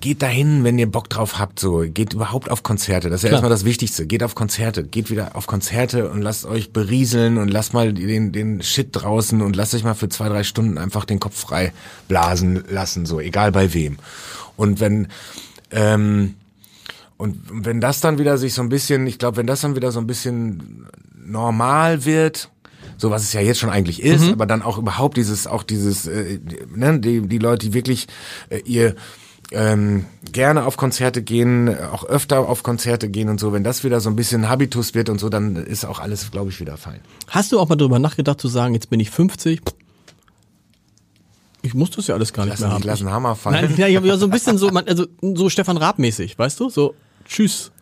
[0.00, 1.84] geht dahin, wenn ihr Bock drauf habt, so.
[1.86, 3.10] Geht überhaupt auf Konzerte.
[3.10, 3.38] Das ist ja Klar.
[3.38, 4.06] erstmal das Wichtigste.
[4.06, 4.84] Geht auf Konzerte.
[4.84, 9.42] Geht wieder auf Konzerte und lasst euch berieseln und lasst mal den, den Shit draußen
[9.42, 11.72] und lasst euch mal für zwei, drei Stunden einfach den Kopf frei
[12.08, 13.20] blasen lassen, so.
[13.20, 13.98] Egal bei wem.
[14.56, 15.08] Und wenn,
[15.70, 16.34] ähm,
[17.16, 19.90] und wenn das dann wieder sich so ein bisschen, ich glaube, wenn das dann wieder
[19.92, 20.86] so ein bisschen
[21.22, 22.50] normal wird,
[23.00, 26.06] so was es ja jetzt schon eigentlich ist, aber dann auch überhaupt dieses, auch dieses,
[26.06, 26.38] äh,
[26.74, 28.06] ne, die, die Leute, die wirklich
[28.50, 28.94] äh, ihr
[29.52, 34.00] ähm, gerne auf Konzerte gehen, auch öfter auf Konzerte gehen und so, wenn das wieder
[34.00, 37.00] so ein bisschen Habitus wird und so, dann ist auch alles, glaube ich, wieder fein.
[37.28, 39.60] Hast du auch mal drüber nachgedacht zu sagen, jetzt bin ich 50?
[41.62, 42.82] Ich muss das ja alles gar nicht Lass mehr haben.
[42.84, 43.64] lass einen Hammer fallen.
[43.64, 46.60] Nein, ja, ich habe ja so ein bisschen so, also so Stefan Raab mäßig, weißt
[46.60, 46.70] du?
[46.70, 46.94] So
[47.26, 47.72] tschüss.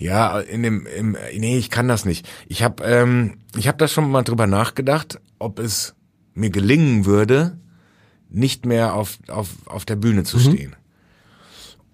[0.00, 2.28] Ja, in dem, im, nee, ich kann das nicht.
[2.48, 5.94] Ich habe, ähm, ich habe da schon mal drüber nachgedacht, ob es
[6.34, 7.58] mir gelingen würde,
[8.30, 10.74] nicht mehr auf auf auf der Bühne zu stehen.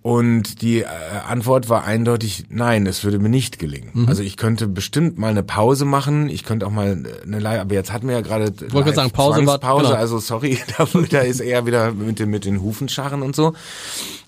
[0.03, 0.87] Und die äh,
[1.27, 4.07] Antwort war eindeutig nein, es würde mir nicht gelingen.
[4.07, 7.75] Also ich könnte bestimmt mal eine Pause machen, ich könnte auch mal eine Live, aber
[7.75, 9.97] jetzt hatten wir ja gerade gerade sagen, Pause war- Pause, genau.
[9.97, 13.55] also sorry, da, da ist eher wieder mit den mit den Hufenscharren und so.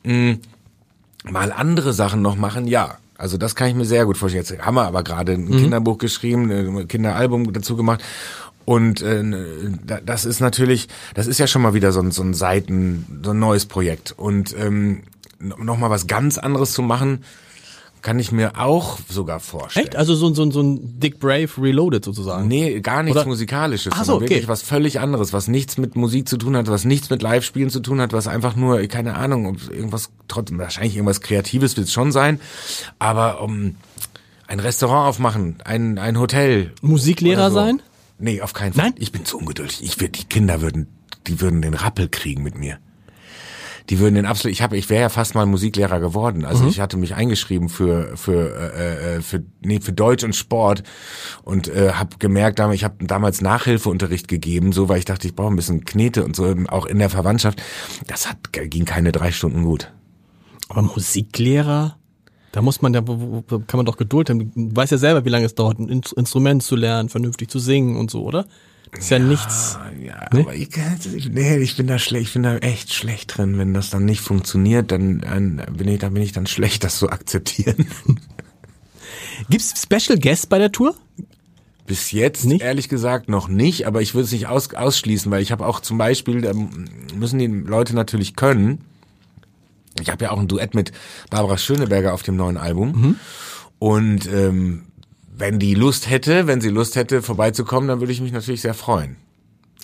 [0.02, 0.32] Mm,
[1.30, 2.98] mal andere Sachen noch machen, ja.
[3.18, 4.44] Also das kann ich mir sehr gut vorstellen.
[4.48, 8.00] Jetzt haben wir aber gerade ein Kinderbuch geschrieben, ein Kinderalbum dazu gemacht.
[8.64, 9.22] Und äh,
[9.84, 13.20] da- das ist natürlich, das ist ja schon mal wieder so ein, so ein Seiten,
[13.24, 14.12] so ein neues Projekt.
[14.16, 15.02] Und ähm,
[15.40, 17.24] noch mal was ganz anderes zu machen,
[18.02, 19.86] kann ich mir auch sogar vorstellen.
[19.86, 19.96] Echt?
[19.96, 22.48] Also so, so, so ein Dick Brave Reloaded sozusagen.
[22.48, 24.28] Nee, gar nichts Oder- Musikalisches, Ach so, okay.
[24.28, 27.70] wirklich was völlig anderes, was nichts mit Musik zu tun hat, was nichts mit Live-Spielen
[27.70, 31.92] zu tun hat, was einfach nur, keine Ahnung, irgendwas, trotzdem, wahrscheinlich irgendwas Kreatives wird es
[31.92, 32.40] schon sein,
[32.98, 33.76] aber um
[34.46, 36.72] ein Restaurant aufmachen, ein, ein Hotel.
[36.80, 37.56] Musiklehrer so.
[37.56, 37.82] sein?
[38.18, 38.86] Nee, auf keinen Fall.
[38.86, 38.94] Nein?
[38.98, 39.82] Ich bin zu ungeduldig.
[39.82, 40.88] Ich würde, die Kinder würden,
[41.26, 42.78] die würden den Rappel kriegen mit mir.
[43.90, 44.52] Die würden den absolut.
[44.52, 46.44] Ich habe, ich wäre ja fast mal Musiklehrer geworden.
[46.44, 46.68] Also Mhm.
[46.68, 50.82] ich hatte mich eingeschrieben für für äh, äh, für nee für Deutsch und Sport
[51.42, 55.52] und äh, habe gemerkt, ich habe damals Nachhilfeunterricht gegeben, so weil ich dachte, ich brauche
[55.52, 57.62] ein bisschen Knete und so auch in der Verwandtschaft.
[58.06, 59.90] Das hat ging keine drei Stunden gut.
[60.68, 61.96] Aber Musiklehrer,
[62.52, 64.52] da muss man ja, kann man doch Geduld haben.
[64.54, 67.58] Du weißt ja selber, wie lange es dauert, ein In- Instrument zu lernen, vernünftig zu
[67.58, 68.46] singen und so, oder?
[68.92, 69.78] Das ist ja, nichts.
[69.80, 70.40] Ah, Ja, Nee?
[70.40, 70.68] aber ich,
[71.30, 73.58] nee, ich bin da schlecht, ich bin da echt schlecht drin.
[73.58, 76.98] Wenn das dann nicht funktioniert, dann, dann bin ich, dann bin ich dann schlecht, das
[76.98, 77.86] zu akzeptieren.
[79.50, 80.94] Gibt's Special Guests bei der Tour?
[81.86, 82.60] Bis jetzt Nicht?
[82.60, 85.80] ehrlich gesagt noch nicht, aber ich würde es nicht aus, ausschließen, weil ich habe auch
[85.80, 86.52] zum Beispiel, da
[87.14, 88.84] müssen die Leute natürlich können.
[90.00, 90.92] Ich habe ja auch ein Duett mit
[91.30, 93.16] Barbara Schöneberger auf dem neuen Album.
[93.78, 94.84] Und ähm,
[95.38, 98.74] wenn die Lust hätte, wenn sie Lust hätte, vorbeizukommen, dann würde ich mich natürlich sehr
[98.74, 99.16] freuen.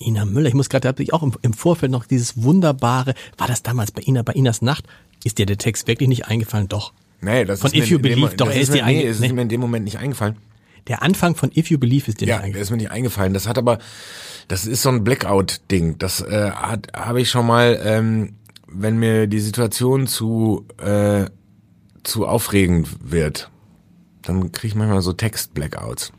[0.01, 3.15] Ina Müller, ich muss gerade, da habe ich auch im, im Vorfeld noch dieses wunderbare,
[3.39, 4.85] war das damals bei Ina, bei Inas Nacht?
[5.23, 6.69] Ist dir der Text wirklich nicht eingefallen?
[6.69, 6.93] Doch.
[7.21, 8.85] Nee, das Von ist mir If You in dem Believe, doch, er ist ist mir,
[8.85, 9.33] dir nee, ist nee.
[9.33, 10.37] mir in dem Moment nicht eingefallen.
[10.89, 12.63] Der Anfang von If You Believe ist dir Ja, nicht der eingefallen.
[12.63, 13.33] ist mir nicht eingefallen.
[13.33, 13.79] Das hat aber,
[14.49, 15.99] das ist so ein Blackout-Ding.
[15.99, 18.35] Das äh, hat habe ich schon mal, ähm,
[18.67, 21.27] wenn mir die Situation zu äh,
[22.03, 23.51] zu aufregend wird,
[24.27, 26.13] dann kriege ich manchmal so Text-Blackouts.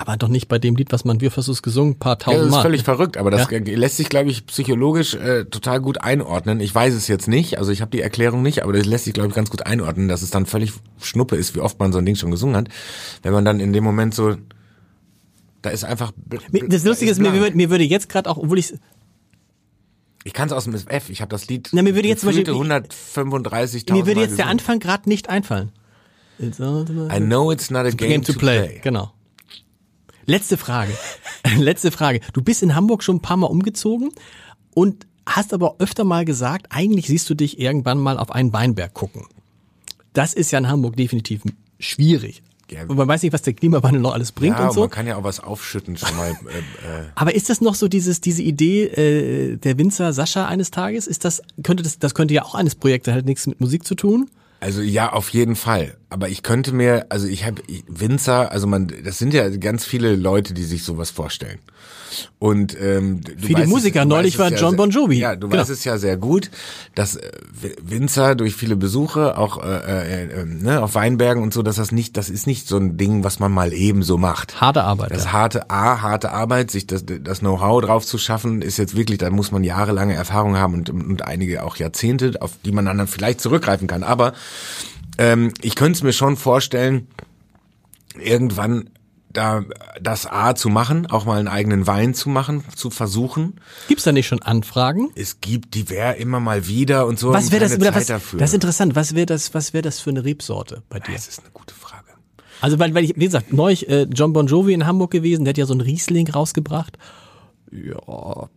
[0.00, 1.18] Aber doch nicht bei dem Lied, was man,
[1.48, 1.94] du es gesungen?
[1.94, 2.62] Ein paar Ja, das tausend ist Mal.
[2.62, 3.58] völlig verrückt, aber das Ja.
[3.58, 6.60] lässt sich, glaube ich, psychologisch äh, total gut einordnen.
[6.60, 9.12] Ich weiß es jetzt nicht, also ich habe die Erklärung nicht, aber das lässt sich,
[9.14, 10.72] glaube ich, ganz gut einordnen, dass es dann völlig
[11.02, 12.68] Schnuppe ist, wie oft man so ein Ding schon gesungen hat.
[13.24, 14.36] Wenn man dann in dem Moment so,
[15.62, 16.12] da ist einfach...
[16.52, 17.42] Mir- Das da Lustige ist, mir, blank.
[17.42, 18.72] würde- mir würde jetzt gerade auch, obwohl ich
[20.22, 21.10] Ich kann es aus dem F.
[21.10, 21.70] Ich habe das Lied.
[21.72, 24.46] Na, mir würde jetzt zum Beispiel- 135.000 mir würde Mal jetzt der.
[24.46, 25.72] Anfang gerade nicht einfallen.
[26.38, 28.80] It's I know it's not a game, Game to play.
[28.82, 29.12] Genau.
[30.26, 30.92] Letzte Frage.
[31.56, 32.20] Letzte Frage.
[32.32, 34.10] Du bist in Hamburg schon ein paar Mal umgezogen
[34.74, 38.94] und hast aber öfter mal gesagt, eigentlich siehst du dich irgendwann mal auf einen Weinberg
[38.94, 39.26] gucken.
[40.12, 41.42] Das ist ja in Hamburg definitiv
[41.78, 42.42] schwierig.
[42.70, 42.82] Ja.
[42.86, 44.80] Und man weiß nicht, was der Klimawandel noch alles bringt Ja, und so.
[44.80, 46.30] man kann ja auch was aufschütten schon mal.
[46.32, 50.70] äh, äh, Aber ist das noch so dieses, diese Idee äh, der Winzer Sascha eines
[50.70, 51.06] Tages?
[51.06, 53.94] Ist das, könnte das, das könnte ja auch eines Projekts, hat nichts mit Musik zu
[53.94, 54.28] tun?
[54.60, 55.96] Also ja, auf jeden Fall.
[56.10, 60.16] Aber ich könnte mir, also ich habe Winzer, also man, das sind ja ganz viele
[60.16, 61.58] Leute, die sich sowas vorstellen.
[62.38, 65.18] Und ähm, du Viele weißt Musiker, es, neulich war ja John Bon Jovi.
[65.18, 65.60] Ja, du Genau.
[65.60, 66.50] weißt es ja sehr gut,
[66.94, 67.30] dass äh,
[67.82, 71.92] Winzer durch viele Besuche, auch äh, äh, äh, ne, auf Weinbergen und so, dass das
[71.92, 74.60] nicht, das ist nicht so ein Ding, was man mal eben so macht.
[74.60, 75.10] Harte Arbeit.
[75.10, 75.32] Das ja.
[75.32, 79.28] harte A, harte Arbeit, sich das, das Know-how drauf zu schaffen, ist jetzt wirklich, da
[79.30, 83.42] muss man jahrelange Erfahrung haben und, und einige auch Jahrzehnte, auf die man dann vielleicht
[83.42, 84.02] zurückgreifen kann.
[84.02, 84.32] Aber
[85.18, 87.08] ähm, ich könnte es mir schon vorstellen,
[88.18, 88.90] irgendwann
[89.30, 89.64] da
[90.00, 93.60] das A zu machen, auch mal einen eigenen Wein zu machen, zu versuchen.
[93.86, 95.10] Gibt's da nicht schon Anfragen?
[95.14, 97.32] Es gibt die wär immer mal wieder und so.
[97.32, 98.38] Was wäre das, oder was, dafür.
[98.38, 101.12] das ist interessant, was wäre das, was wäre das für eine Rebsorte bei dir?
[101.12, 102.06] das ist eine gute Frage.
[102.60, 105.52] Also, weil, weil ich, wie gesagt, neulich äh, John Bon Jovi in Hamburg gewesen, der
[105.52, 106.98] hat ja so einen Riesling rausgebracht.
[107.70, 108.48] Ja,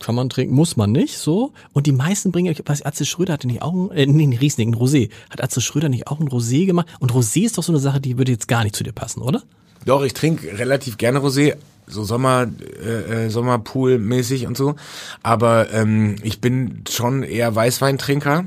[0.00, 1.52] kann man trinken, muss man nicht, so.
[1.72, 4.70] Und die meisten bringen, was Atze Schröder hatte nicht auch ein, äh, nee, ein Riesling,
[4.70, 5.10] ein Rosé.
[5.30, 6.88] Hat Atze Schröder nicht auch ein Rosé gemacht?
[7.00, 9.22] Und Rosé ist doch so eine Sache, die würde jetzt gar nicht zu dir passen,
[9.22, 9.42] oder?
[9.84, 11.56] Doch, ich trinke relativ gerne Rosé,
[11.86, 12.46] so Sommer,
[12.84, 14.76] äh, äh, Sommerpool-mäßig und so.
[15.22, 18.46] Aber ähm, ich bin schon eher Weißweintrinker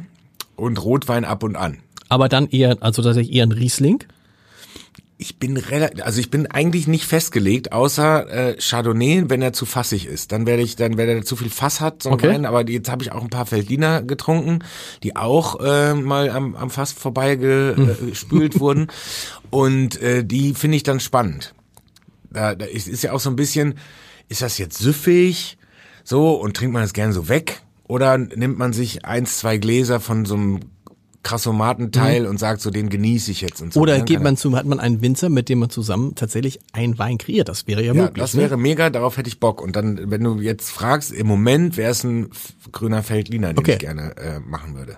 [0.55, 1.77] und Rotwein ab und an.
[2.07, 4.03] Aber dann eher, also tatsächlich eher ein Riesling.
[5.17, 9.65] Ich bin relativ, also ich bin eigentlich nicht festgelegt, außer äh, Chardonnay, wenn er zu
[9.65, 10.33] fassig ist.
[10.33, 12.29] Dann werde ich, dann wenn er zu viel Fass hat, so Okay.
[12.29, 12.45] Wein.
[12.45, 14.59] Aber jetzt habe ich auch ein paar Feldiner getrunken,
[15.03, 18.87] die auch äh, mal am, am Fass vorbeigespült wurden.
[19.51, 21.53] Und äh, die finde ich dann spannend.
[22.29, 23.75] Da, da ist, ist ja auch so ein bisschen,
[24.27, 25.57] ist das jetzt süffig,
[26.03, 27.61] so und trinkt man das gern so weg?
[27.87, 30.59] Oder nimmt man sich eins, zwei Gläser von so einem
[31.25, 33.79] Krassomatenteil und sagt so, den genieße ich jetzt und so.
[33.79, 33.83] Mhm.
[33.83, 36.97] Oder Dann geht man zu, hat man einen Winzer, mit dem man zusammen tatsächlich einen
[36.99, 37.49] Wein kreiert?
[37.49, 38.21] Das wäre ja, Ja, möglich.
[38.21, 38.41] das ne?
[38.41, 39.61] wäre mega, darauf hätte ich Bock.
[39.61, 42.29] Und dann, wenn du jetzt fragst, im Moment wäre es ein
[42.71, 43.73] grüner Feldliner, den Okay.
[43.73, 44.97] ich gerne äh, machen würde.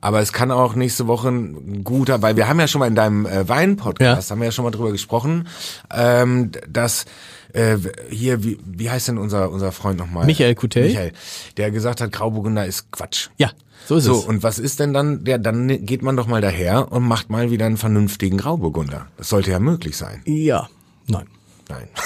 [0.00, 2.94] Aber es kann auch nächste Woche ein guter, weil wir haben ja schon mal in
[2.94, 4.32] deinem äh, Wein-Podcast, Ja.
[4.34, 5.48] haben wir ja schon mal drüber gesprochen,
[5.92, 7.06] ähm, dass
[7.52, 7.78] äh,
[8.10, 10.26] hier, wie, wie heißt denn unser, unser Freund nochmal?
[10.26, 10.84] Michael Coutel.
[10.88, 11.12] Michael,
[11.56, 13.28] der gesagt hat, Grauburgunder ist Quatsch.
[13.38, 13.50] Ja,
[13.86, 14.24] so ist So, es.
[14.24, 17.50] und was ist denn dann, ja, dann geht man doch mal daher und macht mal
[17.50, 19.06] wieder einen vernünftigen Grauburgunder.
[19.16, 20.22] Das sollte ja möglich sein.
[20.26, 20.68] Ja,
[21.08, 21.26] nein.
[21.68, 21.88] Nein.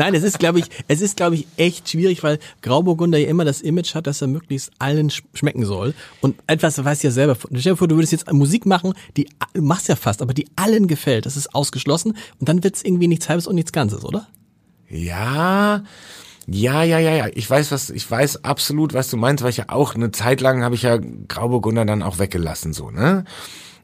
[0.00, 3.44] Nein, es ist, glaube ich, es ist, glaube ich, echt schwierig, weil Grauburgunder ja immer
[3.44, 5.92] das Image hat, dass er möglichst allen sch schmecken soll.
[6.20, 9.28] Und etwas, du weißt ja selber, stell dir vor, du würdest jetzt Musik machen, die,
[9.54, 11.26] du machst ja fast, aber die allen gefällt.
[11.26, 12.12] Das ist ausgeschlossen.
[12.38, 14.28] Und dann wird's irgendwie nichts Halbes und nichts Ganzes, oder?
[14.88, 15.82] Ja,
[16.50, 17.26] ja, ja, ja, ja.
[17.34, 20.40] Ich weiß, was, ich weiß absolut, was du meinst, weil ich ja auch eine Zeit
[20.40, 23.24] lang habe ich ja Grauburgunder dann auch weggelassen, so, ne?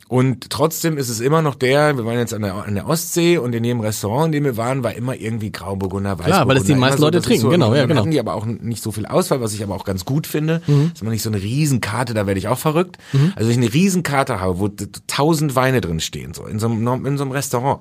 [0.06, 3.38] Und trotzdem ist es immer noch der, wir waren jetzt an der, an der Ostsee
[3.38, 6.46] und in jedem Restaurant, in dem wir waren, war immer irgendwie Grauburgunder, Weißburgunder.
[6.48, 8.00] weil es die meisten Leute das ist trinken, genau, und ja, genau.
[8.00, 10.60] hatten die aber auch nicht so viel Auswahl, was ich aber auch ganz gut finde.
[10.66, 10.90] Mhm.
[10.92, 12.98] Ist immer nicht so eine Riesenkarte, da werde ich auch verrückt.
[13.34, 14.68] Also wenn ich eine Riesenkarte habe, wo
[15.06, 17.80] tausend Weine drin stehen, so in so einem, in so einem Restaurant,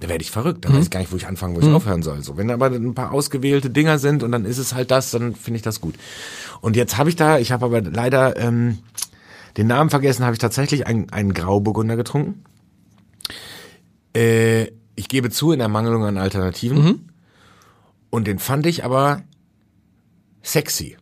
[0.00, 0.64] da werde ich verrückt.
[0.64, 0.76] Da Mhm.
[0.76, 2.22] weiß ich gar nicht, wo ich anfangen, wo ich aufhören soll.
[2.22, 5.34] So, wenn aber ein paar ausgewählte Dinger sind und dann ist es halt das, dann
[5.34, 5.94] finde ich das gut.
[6.60, 8.78] Und jetzt habe ich da, ich habe aber leider ähm,
[9.56, 12.44] den Namen vergessen, habe ich tatsächlich einen, einen Grauburgunder getrunken.
[14.14, 16.82] Äh, ich gebe zu, in Ermangelung an Alternativen.
[16.82, 17.00] Mhm.
[18.10, 19.22] Und den fand ich aber
[20.42, 20.96] sexy.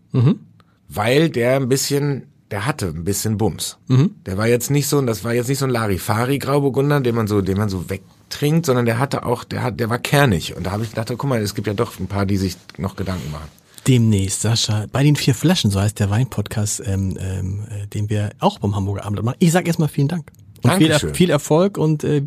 [0.88, 3.78] Weil der ein bisschen, der hatte ein bisschen Bums.
[3.88, 4.14] Mhm.
[4.26, 7.40] Der war jetzt nicht so, das war jetzt nicht so ein Larifari-Grauburgunder, den man so,
[7.40, 10.56] den man so wegtrinkt, sondern der hatte auch, der hat, der war kernig.
[10.56, 12.56] Und da habe ich gedacht, guck mal, es gibt ja doch ein paar, die sich
[12.78, 13.48] noch Gedanken machen.
[13.90, 18.30] Demnächst, Sascha, bei den vier Flaschen, so heißt der Wein-Podcast, ähm, ähm, äh, den wir
[18.38, 19.34] auch beim Hamburger Abend machen.
[19.40, 20.30] Ich sag erstmal vielen Dank.
[20.62, 22.22] Und viel, viel Erfolg und äh,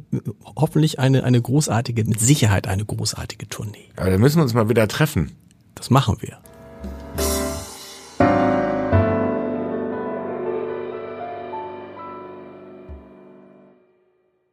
[0.58, 3.86] hoffentlich eine, eine großartige, mit Sicherheit eine großartige Tournee.
[3.96, 5.32] Aber da müssen wir uns mal wieder treffen.
[5.76, 6.38] Das machen wir.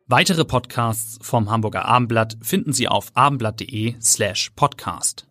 [0.07, 5.27] Weitere Podcasts vom Hamburger Abendblatt finden Sie auf abendblatt.de slash podcast.